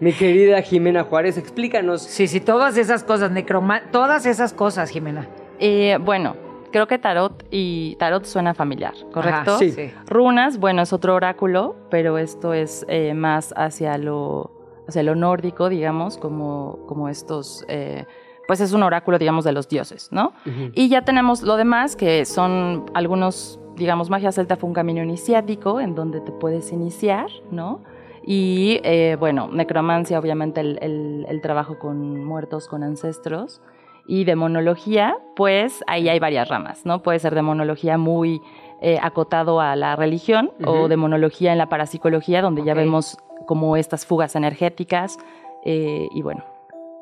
[0.00, 2.02] Mi querida Jimena Juárez, explícanos.
[2.02, 3.82] Sí, sí, todas esas cosas, necroma...
[3.90, 5.28] Todas esas cosas, Jimena.
[5.58, 6.34] Eh, bueno,
[6.72, 9.52] creo que tarot y tarot suena familiar, ¿correcto?
[9.52, 9.92] Ajá, Sí.
[10.06, 14.50] Runas, bueno, es otro oráculo, pero esto es eh, más hacia lo,
[14.88, 18.04] hacia lo nórdico, digamos, como, como estos, eh,
[18.48, 20.32] pues es un oráculo, digamos, de los dioses, ¿no?
[20.74, 25.80] Y ya tenemos lo demás, que son algunos, digamos, magia celta fue un camino iniciático
[25.80, 27.82] en donde te puedes iniciar, ¿no?
[28.24, 33.60] Y eh, bueno, necromancia, obviamente el, el- el trabajo con muertos, con ancestros.
[34.06, 37.02] Y demonología, pues ahí hay varias ramas, ¿no?
[37.02, 38.40] Puede ser demonología muy
[38.80, 40.70] eh, acotado a la religión Ujú.
[40.70, 42.78] o demonología en la parapsicología, donde ya Ok.
[42.78, 45.18] vemos como estas fugas energéticas.
[45.64, 46.44] eh, y bueno,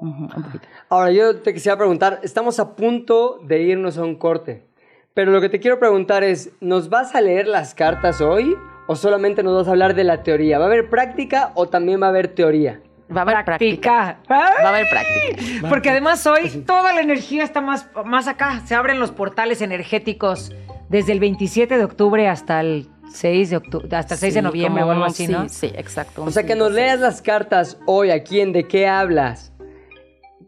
[0.02, 0.68] ujú, un poquito.
[0.90, 4.66] Ahora, yo te quisiera preguntar, estamos a punto de irnos a un corte,
[5.14, 8.54] pero lo que te quiero preguntar es, ¿nos vas a leer las cartas hoy
[8.90, 10.58] o solamente nos vas a hablar de la teoría?
[10.58, 12.80] ¿Va a haber práctica o también va a haber teoría?
[13.16, 14.18] Va a haber práctica.
[14.28, 15.68] Va a haber práctica.
[15.68, 18.62] Porque además hoy toda la energía está más, más acá.
[18.66, 20.52] Se abren los portales energéticos
[20.88, 24.44] desde el 27 de octubre hasta el 6 de octubre, hasta el 6 de Sí,
[24.44, 25.48] noviembre o algo así, sí, ¿no?
[25.48, 26.24] Sí, exacto.
[26.24, 29.52] O sea, que nos leas las cartas hoy aquí en ¿De qué hablas?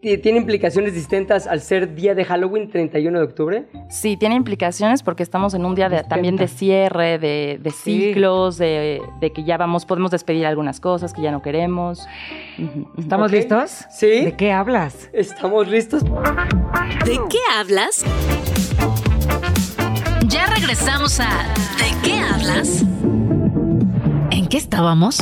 [0.02, 3.64] ¿Ti- ¿Tiene implicaciones distintas al ser día de Halloween 31 de octubre?
[3.88, 8.06] Sí, tiene implicaciones porque estamos en un día de- también de cierre, de, de Sí.
[8.08, 12.04] ciclos, de, de que ya vamos, podemos despedir algunas cosas que ya no queremos.
[12.98, 13.84] ¿Estamos listos?
[13.90, 14.24] Sí.
[14.24, 15.08] ¿De qué hablas?
[15.12, 16.02] ¿Estamos listos?
[16.02, 18.04] ¿De qué hablas?
[20.26, 21.28] Ya regresamos a
[21.78, 22.82] ¿De qué hablas?
[24.32, 25.20] ¿En qué estábamos?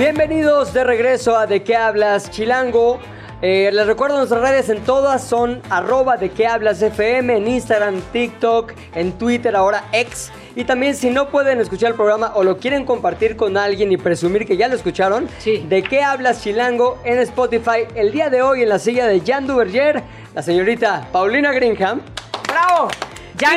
[0.00, 2.98] Bienvenidos de regreso a De qué hablas Chilango.
[3.46, 8.00] Eh, les recuerdo nuestras redes en todas son arroba de qué hablas FM en Instagram,
[8.10, 10.32] TikTok, en Twitter, ahora X.
[10.56, 13.98] Y también si no pueden escuchar el programa o lo quieren compartir con alguien y
[13.98, 15.58] presumir que ya lo escucharon, Sí.
[15.68, 17.86] de qué hablas Chilango en Spotify.
[17.94, 20.02] El día de hoy en la silla de Jan Duverger,
[20.34, 22.00] la señorita Paulina Greenham.
[22.48, 22.88] ¡Bravo!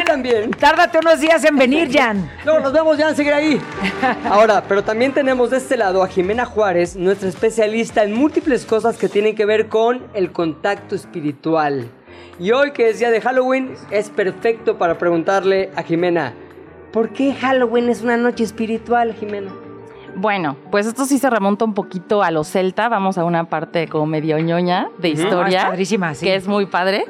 [0.01, 2.29] Y también Tárdate unos días en venir, Jan.
[2.45, 3.61] no, nos vemos, ya, seguir ahí.
[4.29, 8.97] Ahora, pero también tenemos de este lado a Jimena Juárez, nuestra especialista en múltiples cosas
[8.97, 11.89] que tienen que ver con el contacto espiritual.
[12.39, 16.33] Y hoy, que es día de Halloween, es perfecto para preguntarle a Jimena,
[16.91, 19.51] ¿por qué Halloween es una noche espiritual, Jimena?
[20.15, 22.89] Bueno, pues esto sí se remonta un poquito a lo celta.
[22.89, 25.59] Vamos a una parte como medio ñoña de Ah, historia.
[25.59, 26.25] es padrísima, sí.
[26.25, 27.05] que es muy padre,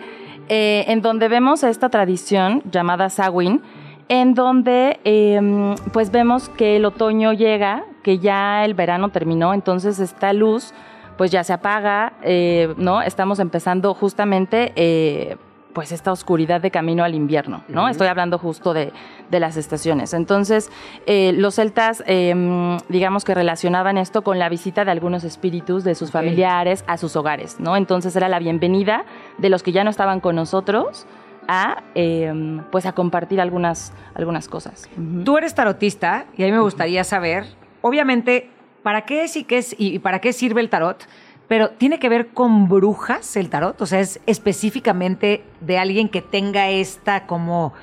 [0.49, 3.61] eh, en donde vemos esta tradición llamada Samhain,
[4.09, 9.99] en donde eh, pues vemos que el otoño llega, que ya el verano terminó, entonces
[9.99, 10.73] esta luz
[11.17, 13.01] pues ya se apaga, eh, ¿no?
[13.01, 15.37] Estamos empezando justamente...
[15.77, 17.87] pues esta oscuridad de camino al invierno, ¿no?
[17.87, 18.91] Estoy hablando justo de,
[19.29, 20.15] de las estaciones.
[20.15, 20.71] Entonces,
[21.05, 25.93] eh, los celtas, eh, digamos que relacionaban esto con la visita de algunos espíritus de
[25.93, 27.77] sus familiares a sus hogares, ¿no?
[27.77, 29.05] Entonces era la bienvenida
[29.37, 31.05] de los que ya no estaban con nosotros
[31.47, 34.89] a, eh, pues a compartir algunas, algunas cosas.
[35.23, 37.45] Tú eres tarotista y a mí me gustaría saber,
[37.81, 38.49] obviamente,
[38.81, 41.05] para qué es y qué es y para qué sirve el tarot,
[41.47, 46.21] pero tiene que ver con brujas el tarot, o sea, es específicamente de alguien que
[46.21, 47.73] tenga esta como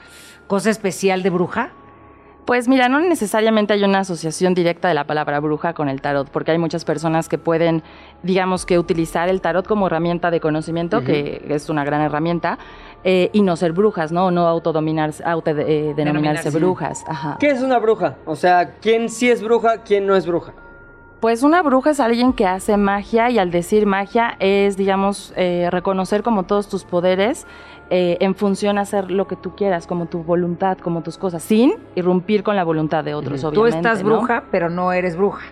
[0.47, 1.71] cosa especial de bruja.
[2.45, 6.29] Pues mira, no necesariamente hay una asociación directa de la palabra bruja con el tarot,
[6.29, 7.83] porque hay muchas personas que pueden,
[8.23, 12.59] digamos que utilizar el tarot como herramienta de conocimiento, que es una gran herramienta,
[13.03, 14.31] eh, y no ser brujas, ¿no?
[14.31, 16.51] No autodominarse, autodenominarse Denominarse.
[16.51, 17.05] brujas.
[17.09, 17.39] Ajá.
[17.41, 18.17] ¿Qué es una bruja?
[18.27, 20.53] O sea, ¿quién sí es bruja, quién no es bruja?
[21.25, 25.69] Pues una bruja es alguien que hace magia y al decir magia es, digamos, eh,
[25.71, 27.47] reconocer como todos tus poderes
[27.89, 31.43] eh, en función a hacer lo que tú quieras, como tu voluntad, como tus cosas,
[31.43, 33.55] sin irrumpir con la voluntad de otros, Ujú.
[33.55, 34.19] Tú estás ¿no?
[34.19, 35.47] bruja, pero no eres bruja.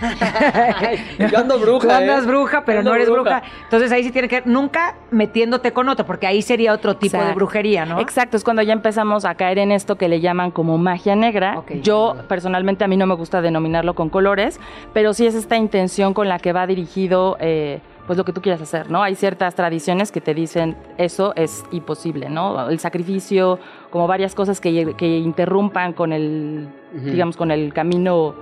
[1.30, 1.88] Yo ando bruja.
[1.88, 2.26] Tú andas ¿eh?
[2.26, 3.42] bruja, pero Ando no eres bruja.
[3.64, 7.32] Entonces ahí sí tiene que nunca metiéndote con otro, porque ahí sería otro tipo de
[7.32, 8.00] brujería, ¿no?
[8.00, 11.62] Exacto, es cuando ya empezamos a caer en esto que le llaman como magia negra.
[11.82, 14.60] Yo personalmente a mí no me gusta denominarlo con colores,
[14.92, 18.42] pero sí es esta intención con la que va dirigido eh, pues lo que tú
[18.42, 19.02] quieras hacer, ¿no?
[19.02, 22.68] Hay ciertas tradiciones que te dicen eso es imposible, ¿no?
[22.68, 23.58] El sacrificio,
[23.90, 28.34] como varias cosas que, que interrumpan con el, digamos, con el camino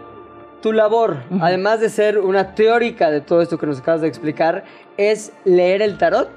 [0.62, 4.62] Tu labor, además de ser una teórica de todo esto que nos acabas de explicar,
[4.96, 6.31] es leer el tarot.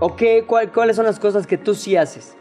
[0.00, 2.36] ¿O qué, cuál- cuáles son las cosas que tú sí haces?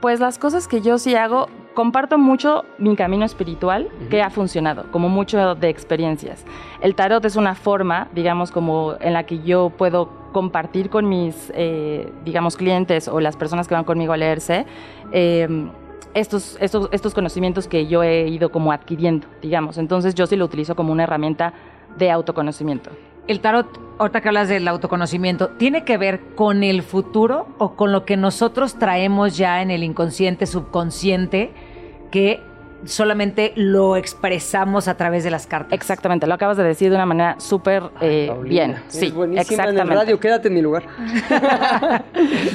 [0.00, 4.84] Pues las cosas que yo sí hago, comparto mucho mi camino espiritual que ha funcionado,
[4.92, 6.44] como mucho de experiencias.
[6.80, 11.50] El tarot es una forma, digamos, como en la que yo puedo compartir con mis,
[11.54, 14.66] eh, digamos, clientes o las personas que van conmigo a leerse.
[15.12, 15.48] eh,
[16.14, 19.78] estos, estos, estos conocimientos que yo he ido como adquiriendo, digamos.
[19.78, 21.52] Entonces yo sí lo utilizo como una herramienta
[21.98, 22.90] de autoconocimiento.
[23.26, 23.66] El tarot,
[23.98, 28.16] ahorita que hablas del autoconocimiento, ¿tiene que ver con el futuro o con lo que
[28.16, 31.52] nosotros traemos ya en el inconsciente, subconsciente,
[32.10, 32.40] que
[32.84, 35.72] solamente lo expresamos a través de las cartas?
[35.72, 38.76] Exactamente, lo acabas de decir de una manera súper eh, bien.
[38.88, 39.94] Sí, buenísima en el exactamente.
[39.94, 40.84] radio, quédate en mi lugar.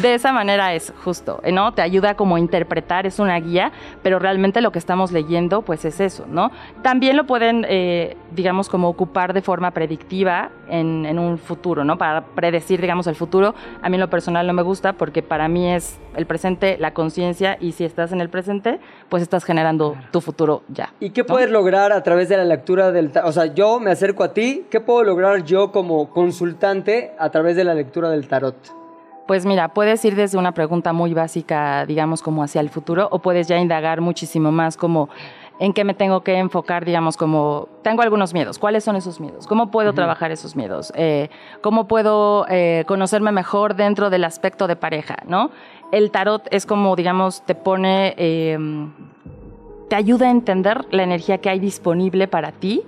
[0.02, 1.74] De esa manera es justo, ¿no?
[1.74, 5.86] Te ayuda como a interpretar, es una guía, pero realmente lo que estamos leyendo, pues
[5.86, 6.52] es eso, ¿no?
[6.82, 11.98] También lo pueden, eh, digamos, como ocupar de forma predictiva en, en un futuro, ¿no?
[11.98, 13.56] Para predecir, digamos, el futuro.
[13.82, 16.94] A mí en lo personal no me gusta porque para mí es el presente, la
[16.94, 20.94] conciencia, y si estás en el presente, pues estás generando tu futuro ya.
[21.00, 21.28] ¿Y qué ¿no?
[21.28, 23.30] puedes lograr a través de la lectura del tarot?
[23.30, 27.56] O sea, yo me acerco a ti, ¿qué puedo lograr yo como consultante a través
[27.56, 28.56] de la lectura del tarot?
[29.28, 33.20] Pues mira, puedes ir desde una pregunta muy básica, digamos, como hacia el futuro, o
[33.20, 35.10] puedes ya indagar muchísimo más como
[35.60, 39.46] en qué me tengo que enfocar, digamos, como tengo algunos miedos, ¿cuáles son esos miedos?
[39.46, 40.92] ¿Cómo puedo trabajar esos miedos?
[40.96, 41.30] Eh,
[41.62, 45.52] ¿Cómo puedo eh, conocerme mejor dentro del aspecto de pareja, no?
[45.92, 48.14] El tarot es como, digamos, te pone...
[48.18, 48.58] eh,
[49.90, 52.84] te ayuda a entender la energía que hay disponible para ti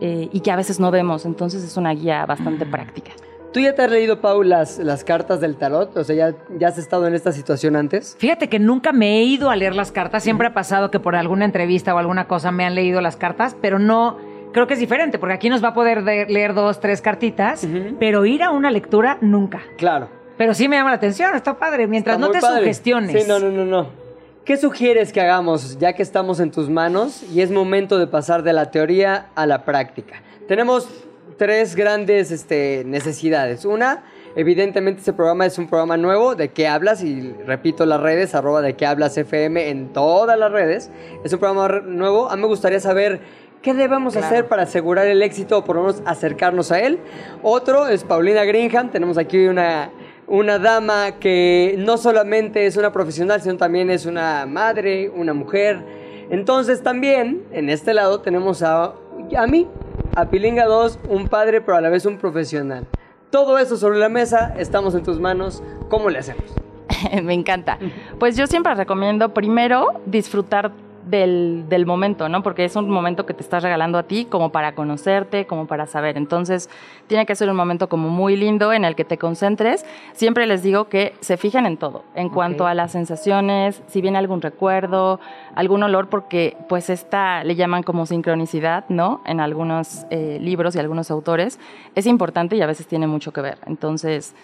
[0.00, 3.10] eh, y que a veces no vemos, entonces es una guía bastante práctica.
[3.52, 5.94] ¿Tú ya te has leído, Pau, las, las cartas del tarot?
[5.94, 8.16] O sea, ¿ya, ¿ya has estado en esta situación antes?
[8.18, 10.22] Fíjate que nunca me he ido a leer las cartas.
[10.22, 13.54] Siempre ha pasado que por alguna entrevista o alguna cosa me han leído las cartas,
[13.60, 14.16] pero no.
[14.54, 17.68] Creo que es diferente, porque aquí nos va a poder de- leer dos, tres cartitas,
[18.00, 19.60] pero ir a una lectura nunca.
[19.76, 20.08] Claro.
[20.36, 22.60] Pero sí me llama la atención, está padre, mientras Está no te padre.
[22.60, 23.22] sugestiones.
[23.22, 24.02] Sí, no, no, no, no.
[24.44, 28.42] ¿Qué sugieres que hagamos ya que estamos en tus manos y es momento de pasar
[28.42, 30.22] de la teoría a la práctica?
[30.48, 30.88] Tenemos
[31.36, 33.64] tres grandes este, necesidades.
[33.64, 34.02] Una,
[34.34, 38.62] evidentemente este programa es un programa nuevo, de qué hablas, y repito las redes, arroba
[38.62, 40.90] de qué hablas FM en todas las redes.
[41.24, 42.28] Es un programa nuevo.
[42.28, 43.20] A mí me gustaría saber
[43.62, 46.98] qué debemos hacer para asegurar el éxito o por lo menos acercarnos a él.
[47.44, 48.90] Otro es Paulina Greenham.
[48.90, 49.90] Tenemos aquí una,
[50.32, 55.84] una dama que no solamente es una profesional, sino también es una madre, una mujer.
[56.30, 58.94] Entonces también en este lado tenemos a,
[59.36, 59.68] a mí,
[60.16, 62.86] a Pilinga 2, un padre pero a la vez un profesional.
[63.28, 65.62] Todo eso sobre la mesa, estamos en tus manos.
[65.90, 66.46] ¿Cómo le hacemos?
[67.22, 67.78] Me encanta.
[68.18, 70.72] Pues yo siempre recomiendo primero disfrutar
[71.04, 72.42] del, del momento, ¿no?
[72.42, 75.86] Porque es un momento que te estás regalando a ti como para conocerte, como para
[75.86, 76.16] saber.
[76.16, 76.70] Entonces,
[77.06, 79.84] tiene que ser un momento como muy lindo en el que te concentres.
[80.12, 84.18] Siempre les digo que se fijen en todo, en cuanto a las sensaciones, si viene
[84.18, 85.20] algún recuerdo,
[85.54, 89.20] algún olor, porque pues esta le llaman como sincronicidad, ¿no?
[89.26, 91.58] En algunos eh, libros y algunos autores.
[91.94, 93.58] Es importante y a veces tiene mucho que ver.
[93.66, 94.34] Entonces,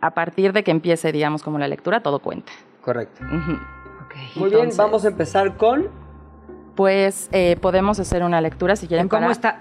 [0.00, 2.52] a partir de que empiece, digamos, como la lectura, todo cuenta.
[2.82, 3.24] Correcto.
[4.10, 4.36] Ok.
[4.36, 5.88] Muy bien, vamos a empezar con...
[6.74, 9.08] Pues eh, podemos hacer una lectura si quieren.
[9.08, 9.60] ¿Cómo para- está?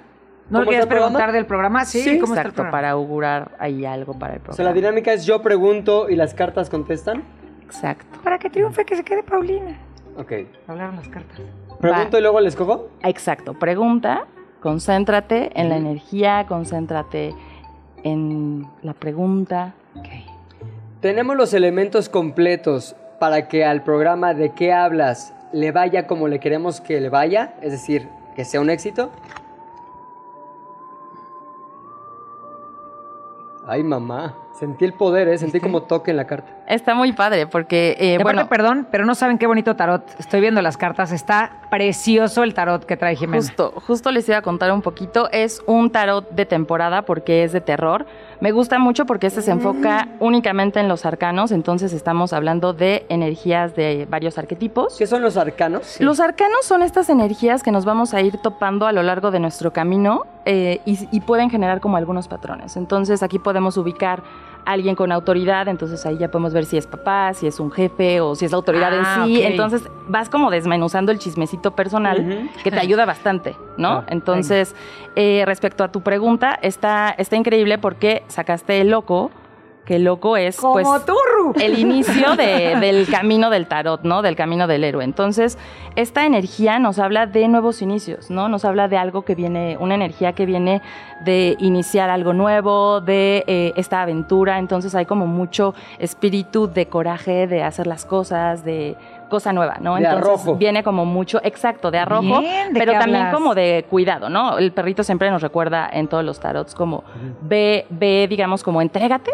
[0.50, 0.90] ¿Cómo ¿No está programa?
[0.90, 1.86] preguntar del programa?
[1.86, 2.72] Sí, Sí, ¿cómo está el Exacto, programa?
[2.72, 4.74] para augurar ahí algo para el O sea, la programa.
[4.76, 7.24] dinámica es yo pregunto y las cartas contestan.
[7.64, 8.20] Exacto.
[8.24, 9.78] Para que triunfe, que se quede Paulina.
[10.18, 10.32] Ok.
[10.68, 11.40] Hablaron las cartas.
[11.80, 12.20] Pregunto Va.
[12.20, 12.88] y luego les cojo.
[13.04, 13.54] Exacto.
[13.54, 14.26] Pregunta,
[14.62, 17.34] concéntrate en la energía, concéntrate
[18.04, 19.74] en la pregunta.
[21.02, 26.40] Tenemos los elementos completos para que al programa de qué hablas le vaya como le
[26.40, 29.12] queremos que le vaya, es decir, que sea un éxito.
[33.68, 35.38] Ay, mamá, sentí el poder, ¿eh?
[35.38, 36.52] sentí como toque en la carta.
[36.70, 40.04] Está muy padre porque, eh, aparte, bueno, perdón, pero no saben qué bonito tarot.
[40.20, 41.12] Estoy viendo las cartas.
[41.12, 43.38] Está precioso el tarot que trae Jimena.
[43.44, 45.30] Justo, justo les iba a contar un poquito.
[45.32, 48.06] Es un tarot de temporada porque es de terror.
[48.40, 50.10] Me gusta mucho porque este se enfoca Mm.
[50.20, 54.96] únicamente en los arcanos, entonces estamos hablando de energías de varios arquetipos.
[54.98, 56.00] ¿Qué son los arcanos?
[56.00, 59.40] Los arcanos son estas energías que nos vamos a ir topando a lo largo de
[59.40, 62.78] nuestro camino eh, y, y pueden generar como algunos patrones.
[62.78, 64.22] Entonces aquí podemos ubicar
[64.65, 68.22] alguien con autoridad, entonces ahí ya podemos ver si es papá, si es un jefe
[68.22, 69.38] o si es la autoridad Ah, en sí.
[69.38, 69.43] ok.
[69.52, 73.89] Entonces vas como desmenuzando el chismecito personal que te ayuda bastante, ¿no?
[73.89, 74.76] Ah, Entonces,
[75.15, 79.32] eh, respecto a tu pregunta, está, está increíble porque sacaste el loco,
[79.95, 80.88] el loco es Como pues,
[81.62, 84.21] el inicio de- del camino del tarot, ¿no?
[84.21, 85.04] Del camino del héroe.
[85.04, 85.58] Entonces,
[85.95, 88.49] esta energía nos habla de nuevos inicios, ¿no?
[88.49, 90.82] Nos habla de algo que viene, una energía que viene
[91.25, 94.60] de iniciar algo nuevo, de eh, esta aventura.
[94.60, 98.95] Entonces, hay como mucho espíritu de coraje, de hacer las cosas, de
[99.30, 99.95] cosa nueva, ¿no?
[99.95, 100.56] De Entonces, arrojo.
[100.56, 103.34] viene como mucho, exacto, de arrojo, Bien, ¿de pero qué también hablas?
[103.36, 104.58] como de cuidado, ¿no?
[104.58, 107.04] El perrito siempre nos recuerda en todos los tarots como
[107.41, 109.32] ve, ve, digamos, como entrégate,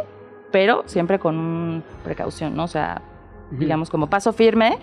[0.55, 2.63] pero siempre con precaución, ¿no?
[2.63, 3.01] O sea,
[3.51, 4.77] digamos, como paso firme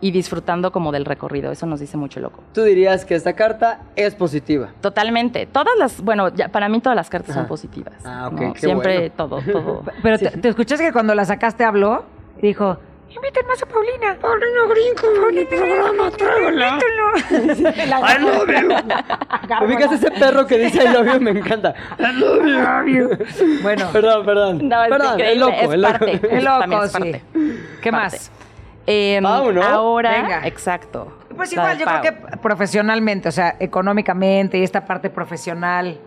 [0.00, 1.52] y disfrutando como del recorrido.
[1.52, 2.42] Eso nos dice mucho loco.
[2.54, 4.70] Tú dirías que esta carta es positiva.
[4.80, 5.44] Totalmente.
[5.44, 7.92] Todas las, bueno, ya, para mí todas las cartas son positivas.
[8.06, 8.52] Ah, ok, ¿no?
[8.54, 9.14] qué Siempre bueno.
[9.18, 9.82] todo, todo.
[10.02, 12.06] Pero te, te escuchas que cuando la sacaste habló
[12.40, 12.78] dijo,
[13.10, 14.16] inviten más a Paulina.
[14.20, 16.78] Paulina Brinco, Paulina programa, tráigala.
[18.16, 19.64] I love you.
[19.66, 21.20] ¿Ubicas ese perro que dice I love you?
[21.20, 21.74] Me encanta.
[21.98, 23.08] I love you.
[23.62, 24.68] Bueno, Perdón, perdón.
[24.68, 25.92] No, es perdón, increíble, es loco, es es loco.
[25.98, 26.12] parte.
[26.12, 26.98] es También loco, es sí.
[26.98, 27.22] parte.
[27.82, 28.16] ¿Qué Parte.
[28.16, 28.32] más?
[28.86, 29.62] Eh, Pau, ¿no?
[29.62, 30.46] Ahora, Venga.
[30.46, 31.12] exacto.
[31.36, 35.98] Pues igual, yo creo que profesionalmente, o sea, económicamente y esta parte profesional.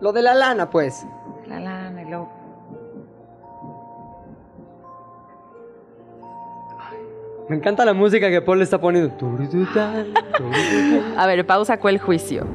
[0.00, 1.04] Lo de la lana, pues.
[1.46, 2.30] La lana y luego-
[7.48, 9.12] Me encanta la música que Paul le está poniendo.
[11.16, 12.46] A ver, Pau sacó el juicio.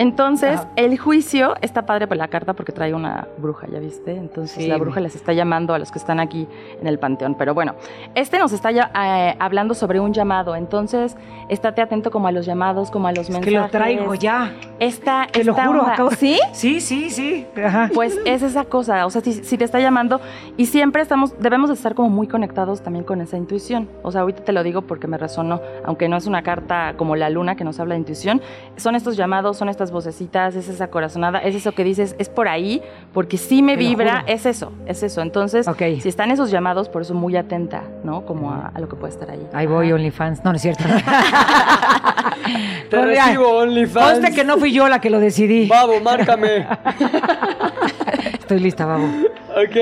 [0.00, 4.12] Entonces, el juicio está padre por la carta porque trae una bruja, ¿ya viste?
[4.16, 4.66] Entonces, Sí.
[4.66, 6.48] la bruja les está llamando a los que están aquí
[6.80, 7.34] en el panteón.
[7.34, 7.74] Pero bueno,
[8.14, 10.56] este nos está ya, eh, hablando sobre un llamado.
[10.56, 11.18] Entonces,
[11.50, 13.52] estate atento como a los llamados, como a los Es mensajes.
[13.54, 14.54] que lo traigo ya.
[14.78, 15.80] Esta, Te lo juro.
[15.82, 16.40] onda- acabo- ¿Sí?
[16.54, 17.46] Sí, sí, sí.
[17.62, 17.90] Ajá.
[17.92, 20.18] Pues es esa cosa, o sea, si, si te está llamando
[20.56, 23.86] y siempre estamos, debemos de estar como muy conectados también con esa intuición.
[24.02, 27.16] O sea, ahorita te lo digo porque me resonó, aunque no es una carta como
[27.16, 28.40] la luna que nos habla de intuición,
[28.76, 32.48] son estos llamados, son estas vocecitas, es esa corazonada, es eso que dices, es por
[32.48, 35.22] ahí, porque sí me vibra, es eso, es eso.
[35.22, 35.66] Entonces,
[36.00, 38.24] si están esos llamados, por eso muy atenta, ¿no?
[38.24, 39.46] Como a, a lo que puede estar ahí.
[39.52, 40.44] Ahí voy, OnlyFans.
[40.44, 40.84] No, no es cierto.
[42.90, 44.12] Te Oiga, recibo, OnlyFans.
[44.18, 45.68] Conste que no fui yo la que lo decidí.
[45.68, 46.66] Babo, márcame.
[48.40, 49.04] Estoy lista, babo.
[49.50, 49.76] ok.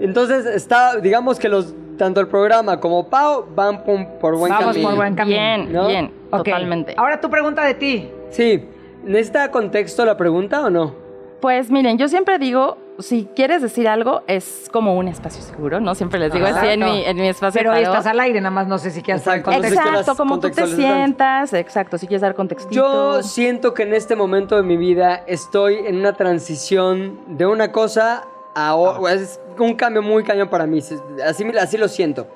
[0.00, 4.68] Entonces está, digamos que los tanto el programa como Pau van por, por buen Vamos
[4.68, 4.88] camino.
[4.88, 5.36] por buen camino.
[5.38, 5.86] Bien, ¿no?
[5.86, 6.94] bien, totalmente.
[6.96, 8.10] Ahora tu pregunta de ti.
[8.30, 8.64] Sí.
[9.04, 10.94] ¿Necesita contexto la pregunta o no?
[11.40, 15.94] Pues miren, yo siempre digo, si quieres decir algo, es como un espacio seguro, ¿no?
[15.94, 18.66] Siempre les digo así en mi, en mi espacio Pero estás al aire, nada más
[18.66, 19.80] no sé si quieres Exacto, sé contexto.
[19.88, 22.74] Exacto, como tú te sientas, exacto, si quieres dar contextito.
[22.74, 27.72] Yo siento que en este momento de mi vida estoy en una transición de una
[27.72, 29.12] cosa a otra.
[29.12, 30.78] Es un cambio muy cañón para mí.
[30.78, 32.26] Así, así lo siento.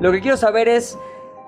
[0.00, 0.98] Lo que quiero saber es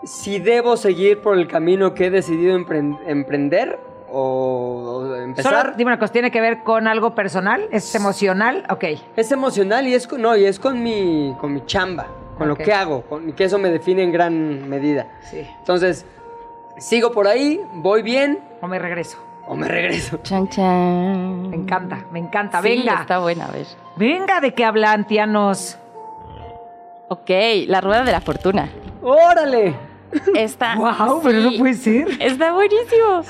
[0.05, 3.81] si debo seguir por el camino que he decidido empren- emprender
[4.11, 5.63] o, o empezar.
[5.63, 7.69] Solo dime una cosa, ¿tiene que ver con algo personal?
[7.71, 8.65] ¿Es emocional?
[8.71, 8.85] Ok.
[9.17, 12.57] Es emocional y es con, no, y es con mi, con mi chamba, con lo
[12.57, 15.07] que hago, con, y que eso me define en gran medida.
[15.31, 15.47] Sí.
[15.59, 16.05] Entonces,
[16.79, 19.19] sigo por ahí, voy bien O me regreso.
[19.47, 20.19] o me regreso.
[20.23, 21.51] Chan, chan.
[21.51, 22.61] Me encanta, me encanta.
[22.63, 23.01] Sí, Venga.
[23.03, 23.67] está buena, a ver.
[23.97, 25.79] Venga, ¿de qué habla Antianos?
[27.09, 27.31] Ok,
[27.67, 28.69] la rueda de la fortuna.
[29.03, 29.75] ¡Órale!
[30.35, 30.75] Está.
[30.79, 32.09] Wow, pero no sí, puede ser.
[32.21, 33.23] Está buenísimo.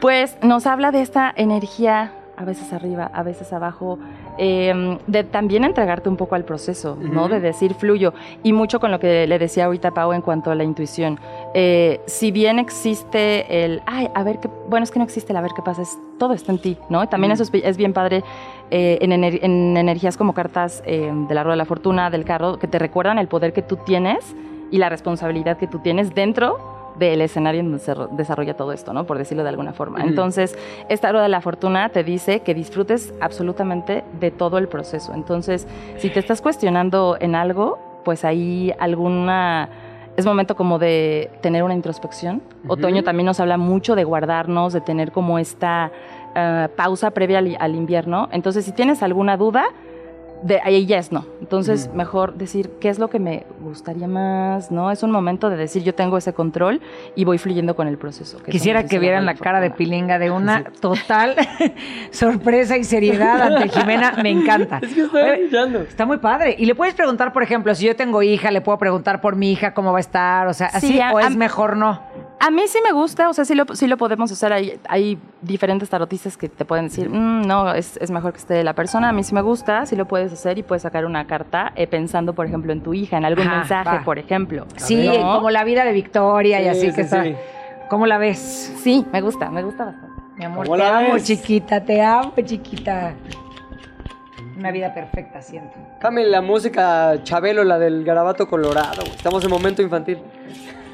[0.00, 3.98] Pues nos habla de esta energía, a veces arriba, a veces abajo,
[4.38, 7.28] eh, de también entregarte un poco al proceso, ¿no?
[7.28, 8.14] De decir fluyo.
[8.42, 11.20] Y mucho con lo que le decía ahorita Pau en cuanto a la intuición.
[11.52, 15.36] Eh, si bien existe el, ay, a ver qué, bueno, es que no existe el
[15.36, 17.04] a ver qué pasa, es, todo está en ti, ¿no?
[17.04, 18.24] Y también eso es, es bien padre
[18.70, 22.24] eh, en, ener- en energías como cartas eh, de la rueda de la fortuna, del
[22.24, 24.34] carro, que te recuerdan el poder que tú tienes
[24.70, 28.70] y la responsabilidad que tú tienes dentro del escenario en donde se ro- desarrolla todo
[28.72, 29.04] esto, ¿no?
[29.06, 29.98] Por decirlo de alguna forma.
[30.04, 30.56] Entonces,
[30.88, 35.12] esta rueda de la fortuna te dice que disfrutes absolutamente de todo el proceso.
[35.14, 39.68] Entonces, si te estás cuestionando en algo, pues ahí alguna...
[40.16, 42.42] Es momento como de tener una introspección.
[42.68, 45.90] Otoño también nos habla mucho de guardarnos, de tener como esta
[46.34, 48.28] eh, pausa previa al, al invierno.
[48.32, 49.64] Entonces, si tienes alguna duda,
[50.42, 51.26] de ahí yes, no.
[51.40, 54.90] Entonces, mejor decir qué es lo que me gustaría más, ¿no?
[54.90, 56.80] Es un momento de decir yo tengo ese control
[57.14, 58.38] y voy fluyendo con el proceso.
[58.42, 59.70] que Quisiera que vieran la cara de.
[59.70, 61.36] Pilinga de una total
[62.10, 64.14] sorpresa y seriedad ante Jimena.
[64.22, 64.78] Me encanta.
[64.82, 65.80] Es que estoy Oye, brillando.
[65.80, 66.54] Está muy padre.
[66.58, 69.52] Y le puedes preguntar, por ejemplo, si yo tengo hija, le puedo preguntar por mi
[69.52, 72.00] hija cómo va a estar, o sea, así, Sí, a- o es a- mejor no.
[72.42, 74.50] A mí sí me gusta, o sea, sí lo, sí lo podemos hacer.
[74.52, 78.64] Hay, hay diferentes tarotistas que te pueden decir, "Mm, no, es, es mejor que esté
[78.64, 79.10] la persona.
[79.10, 81.86] A mí sí me gusta, sí lo puedes hacer y puedes sacar una carta eh,
[81.86, 84.04] pensando, por ejemplo, en tu hija, en algún Ajá, mensaje, va.
[84.04, 84.66] por ejemplo.
[84.76, 85.34] Sí, ¿No?
[85.36, 87.24] como la vida de Victoria y Sí, así sí, que está.
[87.24, 87.34] sí.
[87.90, 88.38] ¿Cómo la ves?
[88.82, 90.22] Sí, me gusta, me gusta bastante.
[90.38, 91.24] Mi amor, ¿Cómo te la amo, ves?
[91.24, 93.12] chiquita, te amo, chiquita.
[94.56, 95.76] Una vida perfecta, siento.
[96.00, 99.02] Dame la música Chabelo, la del garabato colorado.
[99.02, 100.18] Estamos en momento infantil.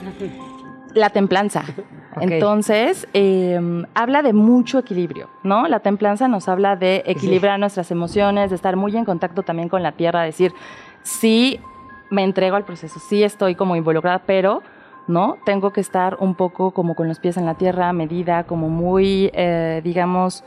[0.96, 1.62] La templanza.
[2.20, 3.60] Entonces, eh,
[3.94, 5.68] habla de mucho equilibrio, ¿no?
[5.68, 9.82] La templanza nos habla de equilibrar nuestras emociones, de estar muy en contacto también con
[9.82, 10.54] la tierra, decir,
[11.02, 11.60] sí
[12.08, 14.62] me entrego al proceso, sí estoy como involucrada, pero,
[15.06, 15.36] ¿no?
[15.44, 19.30] Tengo que estar un poco como con los pies en la tierra, medida, como muy,
[19.34, 20.42] eh, digamos,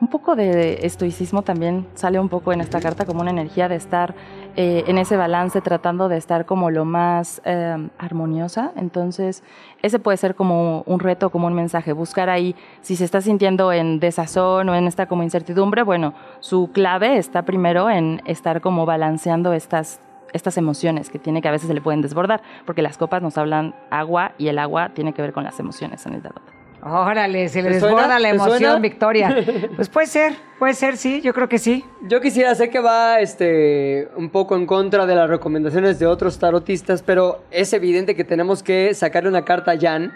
[0.00, 3.76] un poco de estoicismo también sale un poco en esta carta, como una energía de
[3.76, 4.14] estar
[4.56, 8.72] eh, en ese balance, tratando de estar como lo más eh, armoniosa.
[8.76, 9.42] Entonces,
[9.82, 13.72] ese puede ser como un reto, como un mensaje, buscar ahí, si se está sintiendo
[13.72, 18.86] en desazón o en esta como incertidumbre, bueno, su clave está primero en estar como
[18.86, 20.00] balanceando estas
[20.32, 23.38] estas emociones que tiene que a veces se le pueden desbordar, porque las copas nos
[23.38, 26.53] hablan agua y el agua tiene que ver con las emociones en el tarot.
[26.86, 28.82] Órale, se le desborda la ¿Te emoción?
[28.82, 29.34] Victoria.
[29.76, 31.84] Pues puede ser, puede ser, sí, yo creo que sí.
[32.02, 36.38] Yo quisiera, sé que va este, un poco en contra de las recomendaciones de otros
[36.38, 40.12] tarotistas, pero es evidente que tenemos que sacarle una carta a Jan.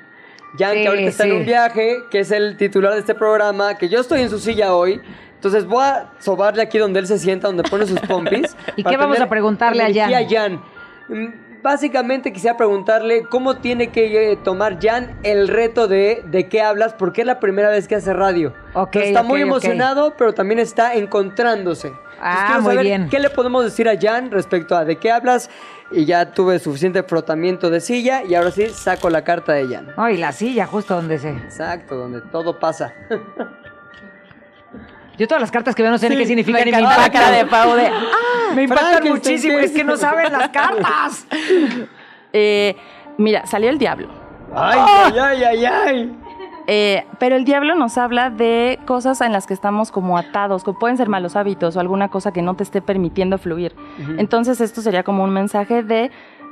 [0.59, 1.31] Jan, Sí, que ahorita está sí.
[1.31, 4.39] en un viaje, que es el titular de este programa, que yo estoy en su
[4.39, 5.01] silla hoy.
[5.35, 8.55] Entonces voy a sobarle aquí donde él se sienta, donde pone sus pompis.
[8.77, 10.61] ¿Y qué vamos a preguntarle a energía Jan?
[11.63, 16.95] Básicamente quisiera preguntarle cómo tiene que eh, tomar Jan el reto de de qué hablas,
[16.95, 18.55] porque es la primera vez que hace radio.
[18.75, 21.93] Ok, Entonces, está muy emocionado, pero también está encontrándose.
[22.21, 23.09] Ah, muy saber bien.
[23.09, 25.51] ¿Qué le podemos decir a Jan respecto a de qué hablas?
[25.91, 29.89] Y ya tuve suficiente frotamiento de silla y ahora sí saco la carta de Jan.
[29.97, 31.31] Ay, la silla, justo donde se.
[31.31, 32.93] Exacto, donde todo pasa.
[35.19, 37.11] Yo todas las cartas que veo no sé ni qué significan me y me impactan.
[37.11, 38.53] cara de Pau de, "Ah".
[38.55, 39.59] me impactan muchísimo.
[39.59, 41.27] ¿qué Es que no saben las cartas.
[42.33, 42.77] Eh,
[43.17, 44.09] mira, salió el diablo.
[44.55, 45.67] ¡Ay, ay, ay, ay!
[45.67, 46.17] ay.
[46.67, 50.75] Eh, pero el diablo nos habla de cosas en las que estamos como atados, que
[50.75, 53.75] pueden ser malos hábitos o alguna cosa que no te esté permitiendo fluir.
[54.19, 56.11] Entonces esto sería como un mensaje de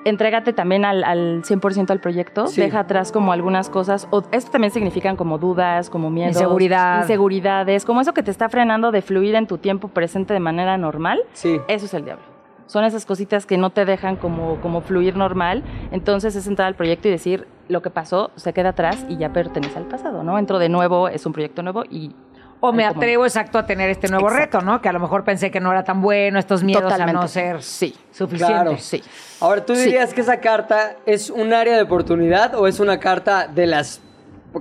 [0.09, 2.61] entrégate también al, al 100% al proyecto, Sí.
[2.61, 7.01] deja atrás como algunas cosas, o esto también significan como dudas, como miedos, Inseguridad.
[7.03, 10.77] inseguridades, como eso que te está frenando de fluir en tu tiempo presente de manera
[10.79, 11.61] normal, Sí.
[11.69, 12.25] eso es el diablo.
[12.67, 15.63] Son esas cositas que no te dejan como, como fluir normal.
[15.93, 19.33] Entonces es entrar al proyecto y decir, lo que pasó se queda atrás y ya
[19.33, 20.37] pertenece al pasado, ¿no?
[20.37, 22.13] Entro de nuevo, es un proyecto nuevo y...
[22.61, 24.59] O me atrevo exacto a tener este nuevo Exacto.
[24.59, 24.81] reto, ¿no?
[24.81, 27.63] Que a lo mejor pensé que no era tan bueno, estos miedos a no ser
[27.63, 27.95] Sí.
[28.11, 28.55] suficiente.
[28.55, 28.77] Claro.
[28.79, 29.03] Sí.
[29.41, 29.85] Ahora, ¿tú Sí.
[29.85, 34.01] dirías que esa carta es un área de oportunidad o es una carta de las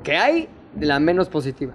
[0.03, 1.73] que hay, de la menos positiva?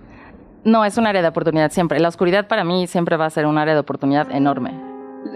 [0.63, 1.99] No, es un área de oportunidad siempre.
[2.01, 4.73] La oscuridad para mí siempre va a ser un área de oportunidad enorme.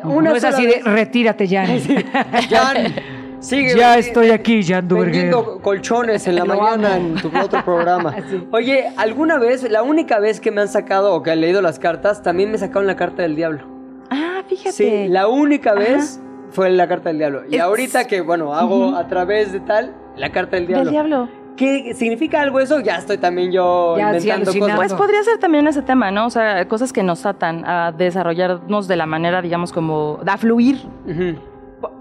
[0.03, 1.67] Una no es así de retírate, Jan.
[2.51, 2.77] Jan,
[3.45, 3.77] sigue.
[3.77, 4.89] Ya vendi- estoy aquí, Jan.
[4.89, 8.15] Vendiendo colchones en la mañana en tu otro programa.
[8.53, 11.79] Oye, ¿alguna vez, la única vez que me han sacado o que han leído las
[11.79, 13.65] cartas, también me sacaron la carta del diablo?
[14.11, 14.73] Ah, fíjate.
[14.73, 16.21] Sí, la única vez
[16.51, 17.43] fue la carta del diablo.
[17.51, 20.85] Y Es- ahorita que, bueno, hago a través de tal, la carta del diablo.
[20.85, 21.29] Del diablo.
[21.57, 22.81] ¿Qué significa algo eso?
[22.81, 24.53] Ya estoy también yo Ya, sí, inventando.
[24.75, 24.93] Pues cosas.
[24.99, 26.27] podría ser también ese tema, ¿no?
[26.27, 30.79] O sea, cosas que nos atan a desarrollarnos de la manera, digamos, como a fluir.
[31.07, 31.39] Ujú.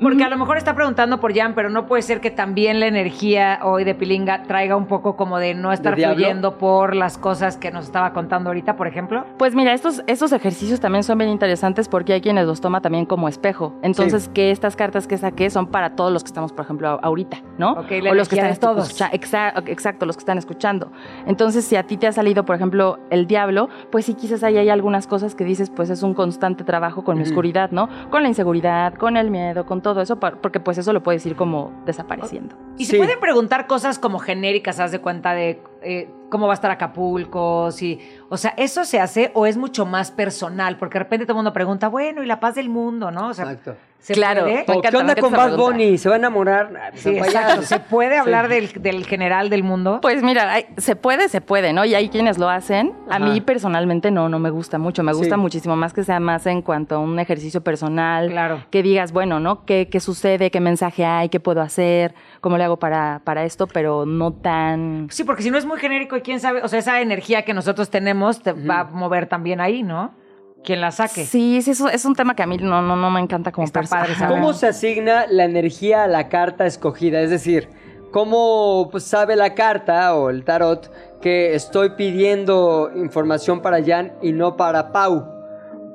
[0.02, 2.88] Porque a lo mejor está preguntando por Jan, pero no puede ser que también la
[2.88, 6.16] energía hoy de Pilinga traiga un poco como de no estar diablo?
[6.16, 9.26] fluyendo por las cosas que nos estaba contando ahorita, por ejemplo.
[9.38, 13.06] Pues mira, estos, estos ejercicios también son bien interesantes porque hay quienes los toma también
[13.06, 13.74] como espejo.
[13.82, 14.30] Entonces, Sí.
[14.34, 17.74] que estas cartas que saqué son para todos los que estamos, por ejemplo, ahorita, ¿no?
[17.74, 18.88] Ok, la o los que están de todos.
[18.90, 20.92] escucha- exacto, los que están escuchando.
[21.26, 24.58] Entonces, si a ti te ha salido, por ejemplo, el diablo, pues sí, quizás ahí
[24.58, 27.32] hay algunas cosas que dices, pues es un constante trabajo con mi Ujú.
[27.32, 27.90] oscuridad, ¿no?
[28.10, 31.36] Con la inseguridad, con el miedo, con todo eso, porque pues eso lo puedes ir
[31.36, 32.56] como desapareciendo.
[32.78, 32.92] Y Sí.
[32.92, 36.72] se pueden preguntar cosas como genéricas, haz de cuenta de eh, cómo va a estar
[36.72, 41.26] Acapulco, si, o sea, eso se hace o es mucho más personal, porque de repente
[41.26, 43.28] todo el mundo pregunta, bueno, y la paz del mundo, ¿no?
[43.30, 43.76] O sea, Exacto.
[44.00, 44.42] ¿se Claro.
[44.44, 44.56] puede?
[44.56, 45.58] Me O, ¿Qué encanta, onda me con encanta Bad.
[45.64, 45.98] Bunny?
[46.00, 46.92] ¿Se va a enamorar?
[46.96, 47.62] Sí, exacto.
[47.62, 50.00] ¿Se puede hablar del, del general del mundo?
[50.02, 51.86] Pues mira, hay- se puede, se puede, ¿no?
[51.86, 52.94] Y hay quienes lo hacen.
[53.10, 53.26] A Ajá.
[53.26, 55.04] mí personalmente no, no me gusta mucho.
[55.04, 55.42] Me gusta Sí.
[55.42, 58.30] muchísimo más que sea más en cuanto a un ejercicio personal.
[58.30, 58.64] Claro.
[58.72, 59.64] Que digas, bueno, ¿no?
[59.66, 60.50] ¿Qué, qué sucede?
[60.52, 61.30] ¿Qué mensaje hay?
[61.30, 62.14] ¿Qué puedo hacer?
[62.44, 63.68] ¿Cómo le hago para, para esto?
[63.68, 65.08] Pero no tan...
[65.10, 67.54] Sí, porque si no es muy genérico y quién sabe, o sea, esa energía que
[67.54, 70.14] nosotros tenemos te va a mover también ahí, ¿no?
[70.62, 71.24] Quien la saque.
[71.24, 73.66] Sí, sí, eso es un tema que a mí no, no, no me encanta como
[73.72, 74.14] padre.
[74.28, 77.22] ¿Cómo se asigna la energía a la carta escogida?
[77.22, 77.70] Es decir,
[78.12, 80.92] ¿cómo pues, sabe la carta o el tarot
[81.22, 85.30] que estoy pidiendo información para Jan y no para Pau?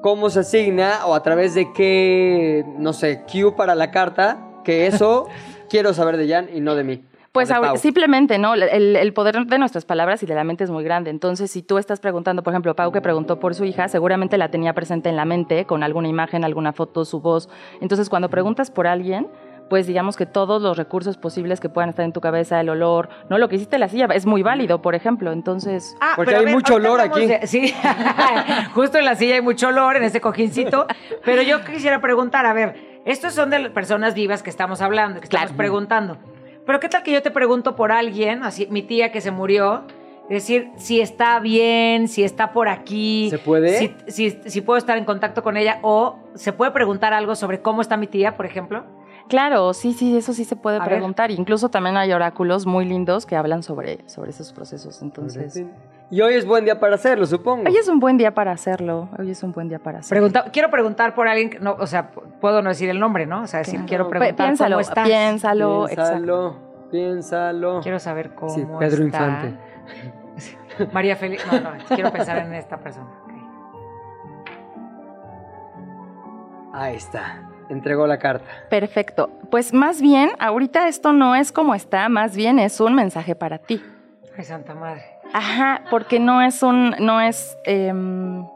[0.00, 4.46] ¿Cómo se asigna o a través de qué, no sé, cue para la carta?
[4.64, 5.26] Que eso
[5.68, 7.04] quiero saber de Jan y no de mí.
[7.32, 8.54] Pues ahora- simplemente, ¿no?
[8.54, 11.10] El, el poder de nuestras palabras y de la mente es muy grande.
[11.10, 14.50] Entonces, si tú estás preguntando, por ejemplo, Pau que preguntó por su hija, seguramente la
[14.50, 17.48] tenía presente en la mente con alguna imagen, alguna foto, su voz.
[17.80, 19.28] Entonces, cuando preguntas por alguien,
[19.68, 23.10] pues digamos que todos los recursos posibles que puedan estar en tu cabeza, el olor,
[23.28, 23.36] ¿no?
[23.36, 25.30] Lo que hiciste en la silla es muy válido, por ejemplo.
[25.30, 27.26] Entonces, Ah, Porque hay ver, mucho olor aquí.
[27.26, 27.74] de- sí,
[28.74, 30.86] justo en la silla hay mucho olor, en ese cojincito.
[31.24, 35.20] Pero yo quisiera preguntar, a ver, estos son de las personas vivas que estamos hablando,
[35.20, 36.18] que estamos preguntando.
[36.66, 39.84] Pero ¿qué tal que yo te pregunto por alguien, así mi tía que se murió,
[40.28, 43.28] decir si está bien, si está por aquí?
[43.30, 43.78] ¿Se puede?
[43.78, 47.62] Si, si, si puedo estar en contacto con ella o se puede preguntar algo sobre
[47.62, 48.84] cómo está mi tía, por ejemplo.
[49.28, 50.88] Claro, sí, sí, eso sí se puede A ver.
[50.88, 51.30] preguntar.
[51.30, 55.00] Incluso también hay oráculos muy lindos que hablan sobre, sobre esos procesos.
[55.02, 55.62] Entonces,
[56.10, 57.68] Y hoy es buen día para hacerlo, supongo.
[57.68, 59.08] hoy es un buen día para hacerlo.
[59.18, 60.22] Hoy es un buen día para hacerlo.
[60.28, 62.10] Pregunta, quiero preguntar por alguien, que no, o sea,
[62.40, 63.42] puedo no decir el nombre, ¿no?
[63.42, 63.86] O sea, decir, Claro.
[63.88, 65.06] quiero preguntar piénsalo, cómo estás.
[65.06, 66.12] piénsalo, exacto.
[66.12, 66.56] piénsalo,
[66.90, 67.80] piénsalo.
[67.82, 69.24] Quiero saber cómo Sí, Pedro está.
[69.28, 69.58] Infante.
[70.92, 71.46] María Félix.
[71.52, 73.08] No, no, quiero pensar en esta persona.
[76.72, 77.47] Ahí está.
[77.68, 78.46] Entregó la carta.
[78.70, 79.30] Perfecto.
[79.50, 83.58] Pues más bien, ahorita esto no es como está, más bien es un mensaje para
[83.58, 83.82] ti.
[84.36, 85.02] Ay, santa madre.
[85.32, 88.46] Ajá, porque no es un, no es, em,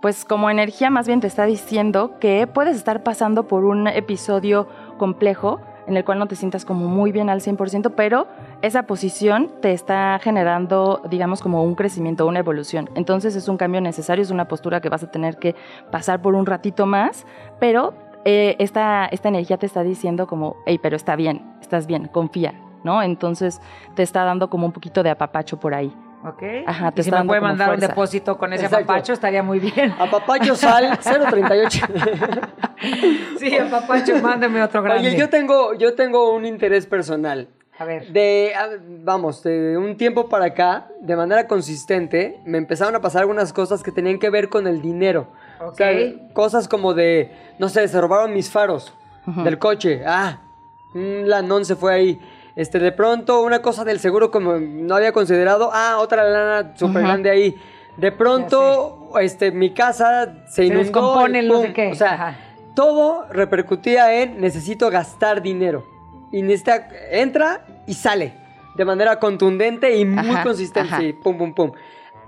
[0.00, 4.68] pues como energía, más bien te está diciendo que puedes estar pasando por un episodio
[4.98, 8.26] complejo en el cual no te sientas como muy bien al 100%, pero
[8.62, 12.88] esa posición te está generando, digamos, como un crecimiento, una evolución.
[12.94, 15.54] Entonces es un cambio necesario, es una postura que vas a tener que
[15.90, 17.26] pasar por un ratito más,
[17.58, 17.94] pero
[18.24, 22.54] eh, esta, esta energía te está diciendo como, hey, pero está bien, estás bien, confía,
[22.84, 23.02] ¿no?
[23.02, 23.60] Entonces
[23.94, 25.94] te está dando como un poquito de apapacho por ahí.
[26.24, 26.42] Ok.
[26.66, 28.86] Ajá, te y si me puede mandar un depósito con ese Exacto.
[28.86, 29.92] papacho, estaría muy bien.
[29.98, 30.98] A Papayo Sal
[31.30, 31.86] 038.
[33.38, 35.06] Sí, a papacho, mándame otro grande.
[35.08, 37.48] Oye, yo tengo, yo tengo un interés personal.
[37.78, 38.08] A ver.
[38.08, 38.52] De,
[39.04, 43.84] vamos, de un tiempo para acá, de manera consistente, me empezaron a pasar algunas cosas
[43.84, 45.28] que tenían que ver con el dinero.
[45.66, 45.90] O sea,
[46.32, 48.92] cosas como de, no sé, se robaron mis faros
[49.26, 49.42] Ujú.
[49.44, 50.02] del coche.
[50.06, 50.40] Ah,
[50.94, 52.20] un lanón se fue ahí.
[52.54, 55.70] Este, de pronto, una cosa del seguro como no había considerado.
[55.72, 57.06] Ah, otra lana súper Ujú.
[57.08, 57.56] grande ahí.
[57.96, 60.82] De pronto, este, mi casa se Se inundó.
[60.84, 61.90] descompone no sé qué.
[61.92, 62.36] O sea, Ajá.
[62.74, 65.84] todo repercutía en necesito gastar dinero.
[66.30, 68.34] Y necesita, entra y sale.
[68.76, 70.94] De manera contundente y muy Ajá, consistente.
[70.94, 71.02] ajá.
[71.22, 71.72] pum, pum, pum.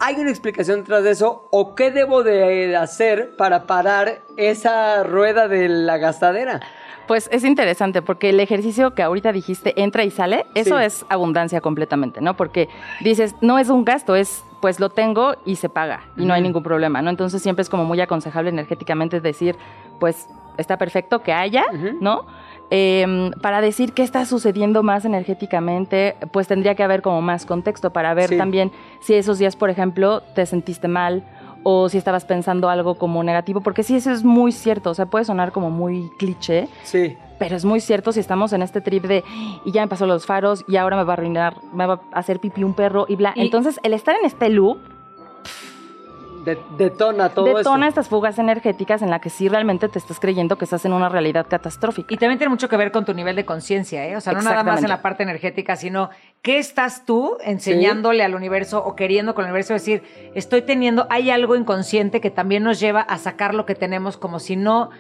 [0.07, 1.48] ¿Hay una explicación detrás de eso?
[1.50, 6.61] ¿O qué debo de hacer para parar esa rueda de la gastadera?
[7.07, 10.84] Pues es interesante porque el ejercicio que ahorita dijiste entra y sale, eso Sí.
[10.84, 12.36] es abundancia completamente, ¿no?
[12.36, 12.68] Porque
[13.00, 16.42] dices, no es un gasto, es pues lo tengo y se paga y no hay
[16.42, 17.09] ningún problema, ¿no?
[17.09, 19.57] Entonces siempre es como muy aconsejable energéticamente decir,
[20.00, 20.28] pues
[20.59, 21.64] está perfecto que haya.
[22.00, 22.26] ¿no?
[22.70, 27.92] Em, para decir qué está sucediendo más energéticamente, pues tendría que haber como más contexto
[27.92, 28.36] para ver Sí.
[28.38, 31.24] también si esos días, por ejemplo, te sentiste mal
[31.62, 35.06] o si estabas pensando algo como negativo, porque sí, eso es muy cierto, o sea,
[35.06, 37.16] puede sonar como muy cliché, Sí.
[37.38, 39.24] pero es muy cierto si estamos en este trip de
[39.64, 42.18] y ya me pasó los faros y ahora me va a arruinar, me va a
[42.18, 43.32] hacer pipí un perro y bla.
[43.34, 44.78] Y- Entonces, el estar en este loop
[46.45, 47.88] De- detona todo detona eso.
[47.88, 51.09] estas fugas energéticas en la que sí realmente te estás creyendo que estás en una
[51.09, 52.12] realidad catastrófica.
[52.12, 54.16] Y también tiene mucho que ver con tu nivel de conciencia, ¿eh?
[54.16, 56.11] O sea, no nada más en la parte energética, sino
[56.42, 60.03] qué estás tú enseñándole al universo o queriendo con el universo decir,
[60.34, 64.38] estoy teniendo, hay algo inconsciente que también nos lleva a sacar lo que tenemos como
[64.38, 64.90] si no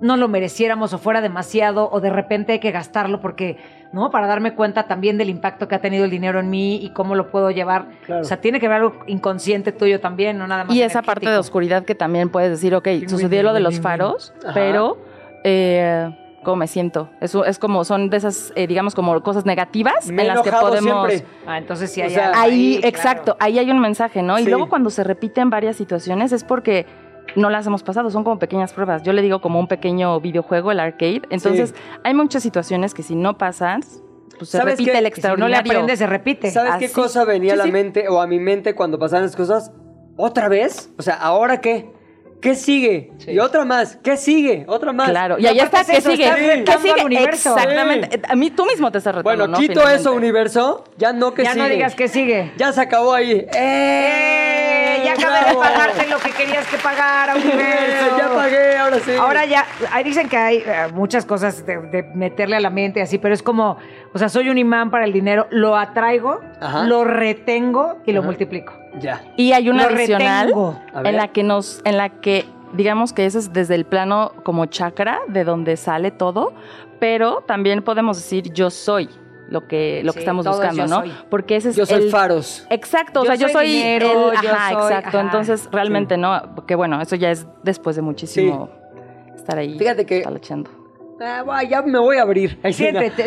[0.00, 3.56] no lo mereciéramos o fuera demasiado o de repente hay que gastarlo porque,
[3.92, 4.10] ¿no?
[4.10, 7.14] Para darme cuenta también del impacto que ha tenido el dinero en mí y cómo
[7.14, 7.86] lo puedo llevar.
[8.06, 8.22] Claro.
[8.22, 11.30] O sea, tiene que ver algo inconsciente tuyo también, no nada más Y esa parte
[11.30, 14.54] de oscuridad que también puedes decir, ok, sucedió lo de los faros, Ajá.
[14.54, 14.98] pero
[15.44, 16.10] eh,
[16.44, 17.08] cómo me siento.
[17.20, 20.52] Eso es como, son de esas, eh, digamos, como cosas negativas Me en las que
[20.52, 21.10] podemos...
[21.10, 21.28] siempre.
[21.46, 22.88] Ah, entonces sí O hay sea, algo Ahí, claro.
[22.88, 24.38] exacto, ahí hay un mensaje, ¿no?
[24.38, 26.86] Y luego cuando se repiten varias situaciones es porque
[27.36, 29.02] no las hemos pasado, son como pequeñas pruebas.
[29.02, 31.22] Yo le digo como un pequeño videojuego, el arcade.
[31.30, 34.02] Entonces, hay muchas situaciones que si no pasas,
[34.38, 34.98] pues se ¿Sabes repite qué?
[34.98, 35.72] el si no le extraordinario.
[35.72, 36.50] aprendes, se repite.
[36.50, 37.72] ¿Sabes qué cosa venía a la sí.
[37.72, 39.72] mente o a mi mente cuando pasaban las cosas?
[40.16, 40.90] ¿Otra vez?
[40.98, 41.90] O sea, ¿ahora qué?
[42.44, 43.10] ¿Qué sigue?
[43.26, 43.96] Y otra más.
[44.02, 44.66] ¿Qué sigue?
[44.68, 45.08] Otra más.
[45.08, 46.62] Claro, y Y ahí está, es ¿qué eso, sigue?
[46.66, 47.02] ¿Qué sigue?
[47.02, 47.56] universo.
[47.56, 48.20] Exactamente.
[48.28, 49.56] A mí tú mismo te estás retando, Bueno, ¿no?
[49.58, 50.00] quito Finalmente.
[50.02, 50.84] eso, universo.
[50.98, 51.62] Ya no que ya sigue.
[51.64, 52.52] no digas que sigue.
[52.58, 53.32] Ya se acabó ahí.
[53.32, 53.48] ¡Eh!
[53.54, 55.02] ¡Eh!
[55.06, 58.18] Ya acabé de pagarte lo que querías que pagara, universo.
[58.18, 59.10] Ya pagué, ahora sí.
[59.18, 63.00] Ahora ya, ahí dicen que hay eh, muchas cosas de, de meterle a la mente
[63.00, 63.78] así, pero es como,
[64.12, 66.84] o sea, soy un imán para el dinero, lo atraigo, Ajá.
[66.84, 68.74] lo retengo y lo multiplico.
[69.00, 69.22] Ya.
[69.36, 70.54] Y hay una Lo adicional
[71.04, 74.66] en la que nos, en la que digamos que eso es desde el plano como
[74.66, 76.52] chakra, de donde sale todo,
[77.00, 79.08] pero también podemos decir yo soy
[79.48, 81.00] lo que, lo Sí, que estamos buscando, yo ¿no?
[81.00, 81.12] soy.
[81.28, 82.66] Porque ese es Yo soy el, faros.
[82.70, 85.18] Exacto, o sea, yo soy dinero, el- yo ajá, soy- exacto.
[85.18, 85.20] ajá.
[85.26, 88.70] Entonces, realmente no, que bueno, eso ya es después de muchísimo
[89.36, 90.24] estar ahí Fíjate que-.
[91.20, 92.58] Ah, ya me voy a abrir.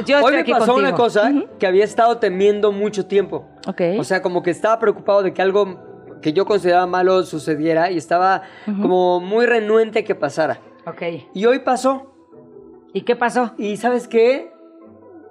[0.06, 3.48] Yo Hoy me pasó una cosa que había estado temiendo mucho tiempo.
[3.68, 3.82] Ok.
[4.00, 7.98] O sea, como que estaba preocupado de que algo que yo consideraba malo sucediera y
[7.98, 10.60] estaba como muy renuente a que pasara.
[10.86, 11.02] Ok.
[11.34, 12.14] Y hoy pasó.
[12.94, 13.54] ¿Y qué pasó?
[13.58, 14.52] Y ¿sabes qué?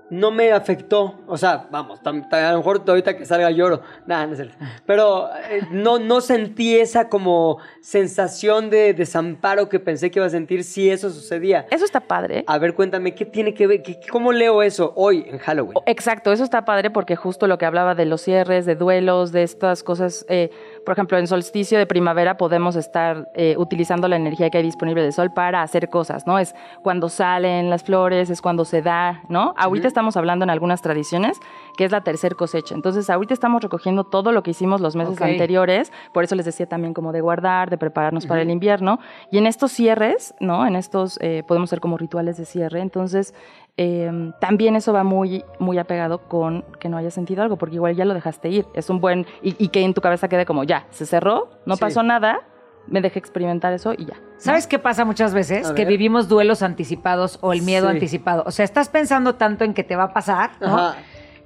[0.09, 1.21] No me afectó.
[1.27, 2.13] O sea, vamos, a
[2.53, 3.81] lo mejor ahorita que salga lloro.
[4.07, 4.57] Nada, no es cierto.
[4.87, 10.31] Pero eh, no, no sentí esa como sensación de desamparo que pensé que iba a
[10.31, 11.67] sentir si eso sucedía.
[11.71, 12.45] eso está padre.
[12.47, 13.83] A ver, cuéntame, ¿qué tiene que ver?
[13.83, 15.79] ¿Qué- ¿Cómo leo eso hoy en Halloween?
[15.87, 19.43] Exacto, eso está padre porque justo lo que hablaba de los cierres, de duelos, de
[19.43, 20.51] estas cosas, eh,
[20.87, 25.03] por ejemplo, en solsticio de primavera podemos estar eh, utilizando la energía que hay disponible
[25.03, 26.39] del sol para hacer cosas, ¿no?
[26.39, 29.53] Es cuando salen las flores, es cuando se da, ¿no?
[29.59, 31.41] Ahorita estamos hablando en algunas tradiciones
[31.77, 32.77] que es la tercer cosecha.
[32.77, 36.67] Entonces, ahorita estamos recogiendo todo lo que hicimos los meses anteriores, por eso les decía
[36.67, 39.01] también como de guardar, de prepararnos para el invierno.
[39.33, 40.69] Y en estos cierres, ¿no?
[40.69, 42.81] En estos eh, podemos hacer como rituales de cierre.
[42.81, 43.35] Entonces,
[43.77, 47.95] eh, también eso va muy, muy apegado con que no hayas sentido algo, porque igual
[47.95, 48.67] ya lo dejaste ir.
[48.75, 49.27] Es un buen.
[49.43, 51.81] Y, y que en tu cabeza quede como, ya, se cerró, no Sí.
[51.81, 52.41] pasó nada,
[52.87, 54.15] me dejé experimentar eso y ya.
[54.39, 55.73] ¿Sabes qué pasa muchas veces?
[55.73, 57.95] Que vivimos duelos anticipados o el miedo Sí.
[57.95, 58.45] anticipado.
[58.47, 60.67] O sea, estás pensando tanto en que te va a pasar, ¿no?
[60.69, 60.97] Ajá.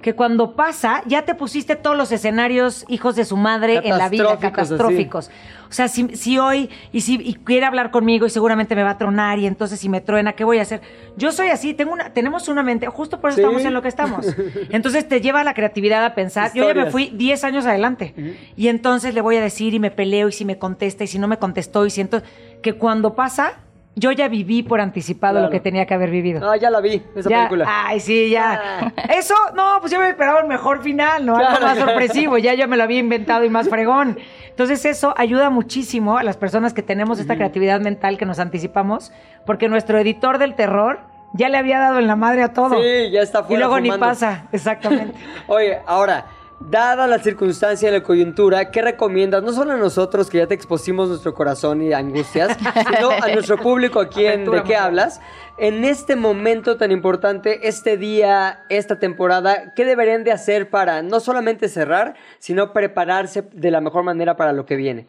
[0.01, 4.09] Que cuando pasa, ya te pusiste todos los escenarios hijos de su madre en la
[4.09, 5.29] vida, Catastróficos.
[5.69, 8.89] O sea, si, si hoy, y si y quiere hablar conmigo y seguramente me va
[8.91, 10.81] a tronar, y entonces si me truena, ¿qué voy a hacer?
[11.15, 13.41] Yo soy así, tengo una, tenemos una mente, justo por eso Sí.
[13.43, 14.25] estamos en lo que estamos.
[14.69, 16.51] Entonces te lleva la creatividad a pensar.
[16.53, 18.13] Yo ya me fui 10 años adelante.
[18.57, 21.19] Y entonces le voy a decir y me peleo y si me contesta y si
[21.19, 22.21] no me contestó y siento
[22.61, 23.59] que cuando pasa,
[23.95, 25.47] yo ya viví por anticipado Claro.
[25.47, 26.49] lo que tenía que haber vivido.
[26.49, 27.65] Ah, ya la vi, esa Ya, película.
[27.67, 28.93] Ay, sí, ya.
[29.09, 31.35] Eso, no, pues yo me esperaba un mejor final, ¿no?
[31.35, 34.17] Algo más sorpresivo, ya yo me lo había inventado y más fregón.
[34.49, 39.11] Entonces eso ayuda muchísimo a las personas que tenemos esta creatividad mental que nos anticipamos,
[39.45, 40.99] porque nuestro editor del terror
[41.33, 42.75] ya le había dado en la madre a todo.
[42.81, 45.17] Sí, ya está y fuera luego ni pasa, exactamente.
[45.47, 46.25] Oye, ahora,
[46.69, 49.43] dada la circunstancia y la coyuntura, ¿qué recomiendas?
[49.43, 53.57] No solo a nosotros que ya te expusimos nuestro corazón y angustias, sino a nuestro
[53.57, 55.21] público aquí en Aventura ¿De qué hablas?
[55.57, 61.19] En este momento tan importante, este día, esta temporada, ¿qué deberían de hacer para no
[61.19, 65.07] solamente cerrar, sino prepararse de la mejor manera para lo que viene?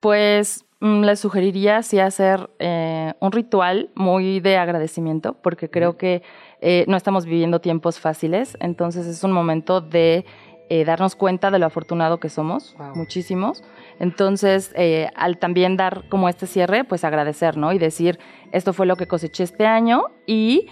[0.00, 6.22] Pues mm, les sugeriría sí hacer eh, un ritual muy de agradecimiento, porque creo que
[6.60, 10.24] eh, no estamos viviendo tiempos fáciles, entonces es un momento de
[10.70, 12.94] eh, darnos cuenta de lo afortunado que somos, Wow.
[12.94, 13.64] muchísimos.
[13.98, 17.72] Entonces, eh, al también dar como este cierre, pues agradecer, ¿no?
[17.72, 18.18] Y decir,
[18.52, 20.66] esto fue lo que coseché este año y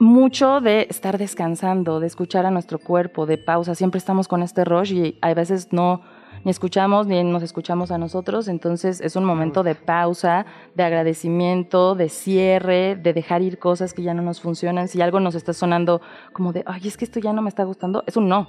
[0.00, 3.74] mucho de estar descansando, de escuchar a nuestro cuerpo, de pausa.
[3.74, 6.02] Siempre estamos con este rush y a veces no
[6.44, 8.48] ni escuchamos ni nos escuchamos a nosotros.
[8.48, 14.02] Entonces es un momento de pausa, de agradecimiento, de cierre, de dejar ir cosas que
[14.02, 14.88] ya no nos funcionan.
[14.88, 16.00] Si algo nos está sonando
[16.32, 18.48] como de, ay, es que esto ya no me está gustando, es un no.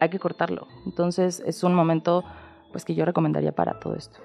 [0.00, 0.68] Hay que cortarlo.
[0.86, 2.24] Entonces es un momento
[2.70, 4.18] pues que yo recomendaría para todo esto.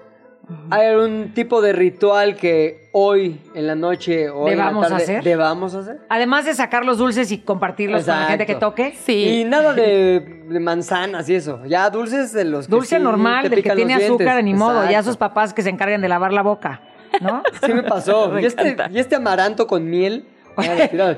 [0.70, 4.88] ¿Hay algún tipo de ritual que hoy en la noche o hoy en la ¿Debamos
[4.88, 5.22] tarde hacer?
[5.24, 5.98] debamos hacer?
[6.08, 8.94] Además de sacar los dulces y compartirlos con la gente que toque.
[9.04, 9.40] Sí.
[9.40, 11.64] Y nada de, de manzanas y eso.
[11.66, 14.88] Ya dulces de los que Dulce sí normal, te del que tiene azúcar, ni modo.
[14.90, 16.80] Ya sus papás que se encarguen de lavar la boca,
[17.20, 17.42] ¿no?
[17.64, 18.28] Sí me pasó.
[18.32, 20.26] Me y, este, y este amaranto con miel.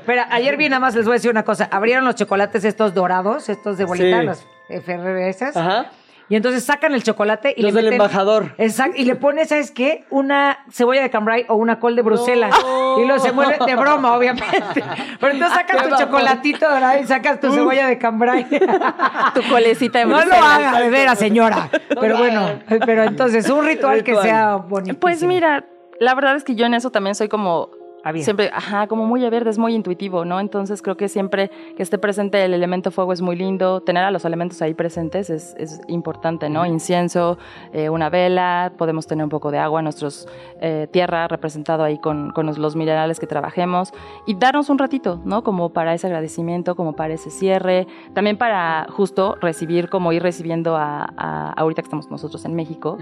[0.05, 1.67] Pero ayer vi nada más, les voy a decir una cosa.
[1.71, 4.25] Abrieron los chocolates estos dorados, estos de bolita, Sí.
[4.27, 4.45] los
[4.83, 5.55] FRS.
[5.57, 5.91] Ajá.
[6.31, 8.55] Y entonces sacan el chocolate y Los le del meten- embajador.
[8.57, 8.93] Exacto.
[8.97, 10.05] Y le pones, ¿sabes qué?
[10.09, 12.55] Una cebolla de cambray o una col de Bruselas.
[12.99, 14.45] Y lo se mueve de broma, obviamente.
[15.19, 16.99] Pero entonces sacas Qué tu chocolatito ¿verdad?
[17.01, 18.47] y sacas tu cebolla de cambray.
[19.35, 20.43] Tu colecita de No lo Bruselas.
[20.45, 21.69] haga, de veras, señora.
[21.99, 22.47] Pero bueno,
[22.85, 24.25] pero entonces, un ritual, que Ritual.
[24.27, 24.99] sea bonito.
[24.99, 25.65] Pues mira,
[25.99, 27.69] la verdad es que yo en eso también soy como
[28.03, 28.25] Abierta.
[28.25, 30.39] siempre, ajá, como muy abierta, es muy intuitivo, ¿no?
[30.39, 34.11] Entonces creo que siempre que esté presente el elemento fuego es muy lindo, tener a
[34.11, 36.65] los elementos ahí presentes es, es importante, ¿no?
[36.65, 37.37] Incienso,
[37.73, 40.27] eh, una vela, podemos tener un poco de agua, nuestros
[40.61, 43.93] eh, tierra representado ahí con, con los, los minerales que trabajemos
[44.25, 45.43] y darnos un ratito, ¿no?
[45.43, 50.75] Como para ese agradecimiento, como para ese cierre, también para justo recibir, como ir recibiendo
[50.75, 52.97] a, a- ahorita que estamos nosotros en México,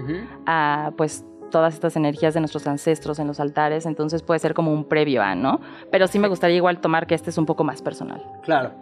[0.46, 4.72] a pues todas estas energías de nuestros ancestros en los altares, entonces puede ser como
[4.72, 5.60] un previo a, ¿no?
[5.90, 8.22] Pero sí me gustaría igual tomar que este es un poco más personal.
[8.42, 8.72] Claro.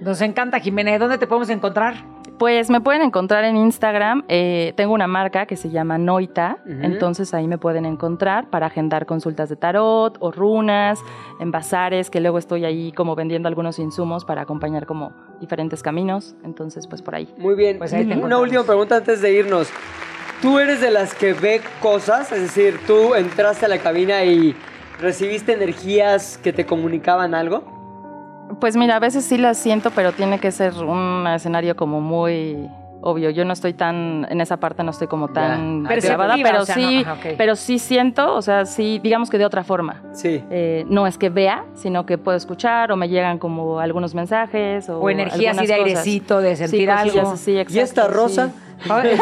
[0.00, 0.94] Nos encanta, Jimena.
[0.94, 1.94] ¿Y ¿Dónde te podemos encontrar?
[2.38, 7.34] Pues me pueden encontrar en Instagram, eh, tengo una marca que se llama Noita, entonces
[7.34, 10.98] ahí me pueden encontrar para agendar consultas de tarot o runas,
[11.38, 16.34] en bazares, que luego estoy ahí como vendiendo algunos insumos para acompañar como diferentes caminos,
[16.42, 17.32] entonces pues por ahí.
[17.38, 17.78] Muy bien.
[17.78, 19.70] Pues ahí te Una última pregunta antes de irnos.
[20.42, 22.32] ¿Tú eres de las que ve cosas?
[22.32, 24.56] Es decir, ¿tú entraste a la cabina y
[25.00, 27.62] recibiste energías que te comunicaban algo?
[28.60, 32.68] Pues mira, a veces sí las siento, pero tiene que ser un escenario como muy
[33.00, 33.30] obvio.
[33.30, 36.74] Yo no estoy tan, en esa parte no estoy como tan Perceptiva, pero o sea,
[36.74, 37.34] sí, no, ajá, ok.
[37.38, 40.02] pero sí siento, o sea, sí, digamos que de otra forma.
[40.12, 40.42] Sí.
[40.50, 44.88] Eh, no es que vea, sino que puedo escuchar o me llegan como algunos mensajes
[44.88, 45.86] o, O energía así de cosas.
[45.86, 47.30] airecito, de sentir Sí, algo.
[47.30, 48.48] así, ¿Y exacto, esta rosa?
[48.48, 48.54] sí.
[48.84, 49.18] Bien.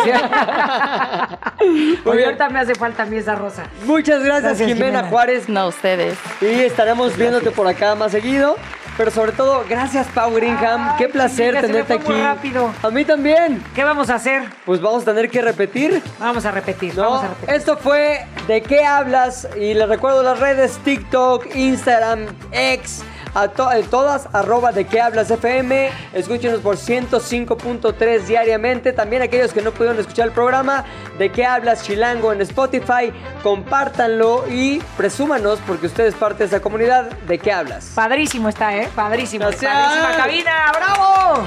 [2.04, 3.64] ahorita me hace falta a mí esa rosa.
[3.84, 5.08] Muchas gracias, Gracias, Jimena, Jimena.
[5.08, 5.48] Juárez.
[5.48, 6.18] No, ustedes.
[6.40, 8.56] Y estaremos viéndote por acá más seguido.
[8.96, 10.90] Pero sobre todo, gracias, Pau Greenham.
[10.90, 12.22] Ay, Qué placer mira, se me tenerte muy aquí.
[12.22, 12.70] rápido.
[12.82, 13.62] A mí también.
[13.74, 14.42] ¿Qué vamos a hacer?
[14.66, 16.02] Pues vamos a tener que repetir.
[16.18, 17.04] Vamos a repetir, ¿no?
[17.04, 17.54] vamos a repetir.
[17.54, 19.48] Esto fue ¿De qué hablas?
[19.58, 23.02] Y les recuerdo las redes TikTok, Instagram, X,
[23.34, 25.90] a to- todas, arroba de qué hablas FM.
[26.12, 28.92] Escúchenos por 105.3 diariamente.
[28.92, 30.84] También aquellos que no pudieron escuchar el programa,
[31.18, 33.12] de qué hablas Chilango en Spotify.
[33.42, 37.10] Compártanlo y presúmanos porque usted es parte de esa comunidad.
[37.26, 37.92] ¿De qué hablas?
[37.94, 38.88] Padrísimo está, ¿eh?
[38.94, 39.46] Padrísimo.
[39.46, 39.72] Gracias.
[39.72, 40.72] Padrísima cabina.
[40.72, 41.44] ¡Bravo!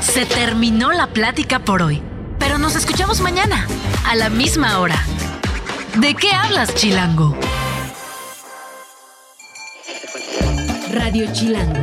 [0.00, 2.02] Se terminó la plática por hoy,
[2.38, 3.66] pero nos escuchamos mañana,
[4.06, 4.96] a la misma hora.
[6.00, 7.36] ¿De qué hablas, Chilango?
[10.92, 11.82] Radio Chilango,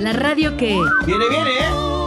[0.00, 0.76] la radio que...
[1.06, 2.01] Viene, viene, ¿eh?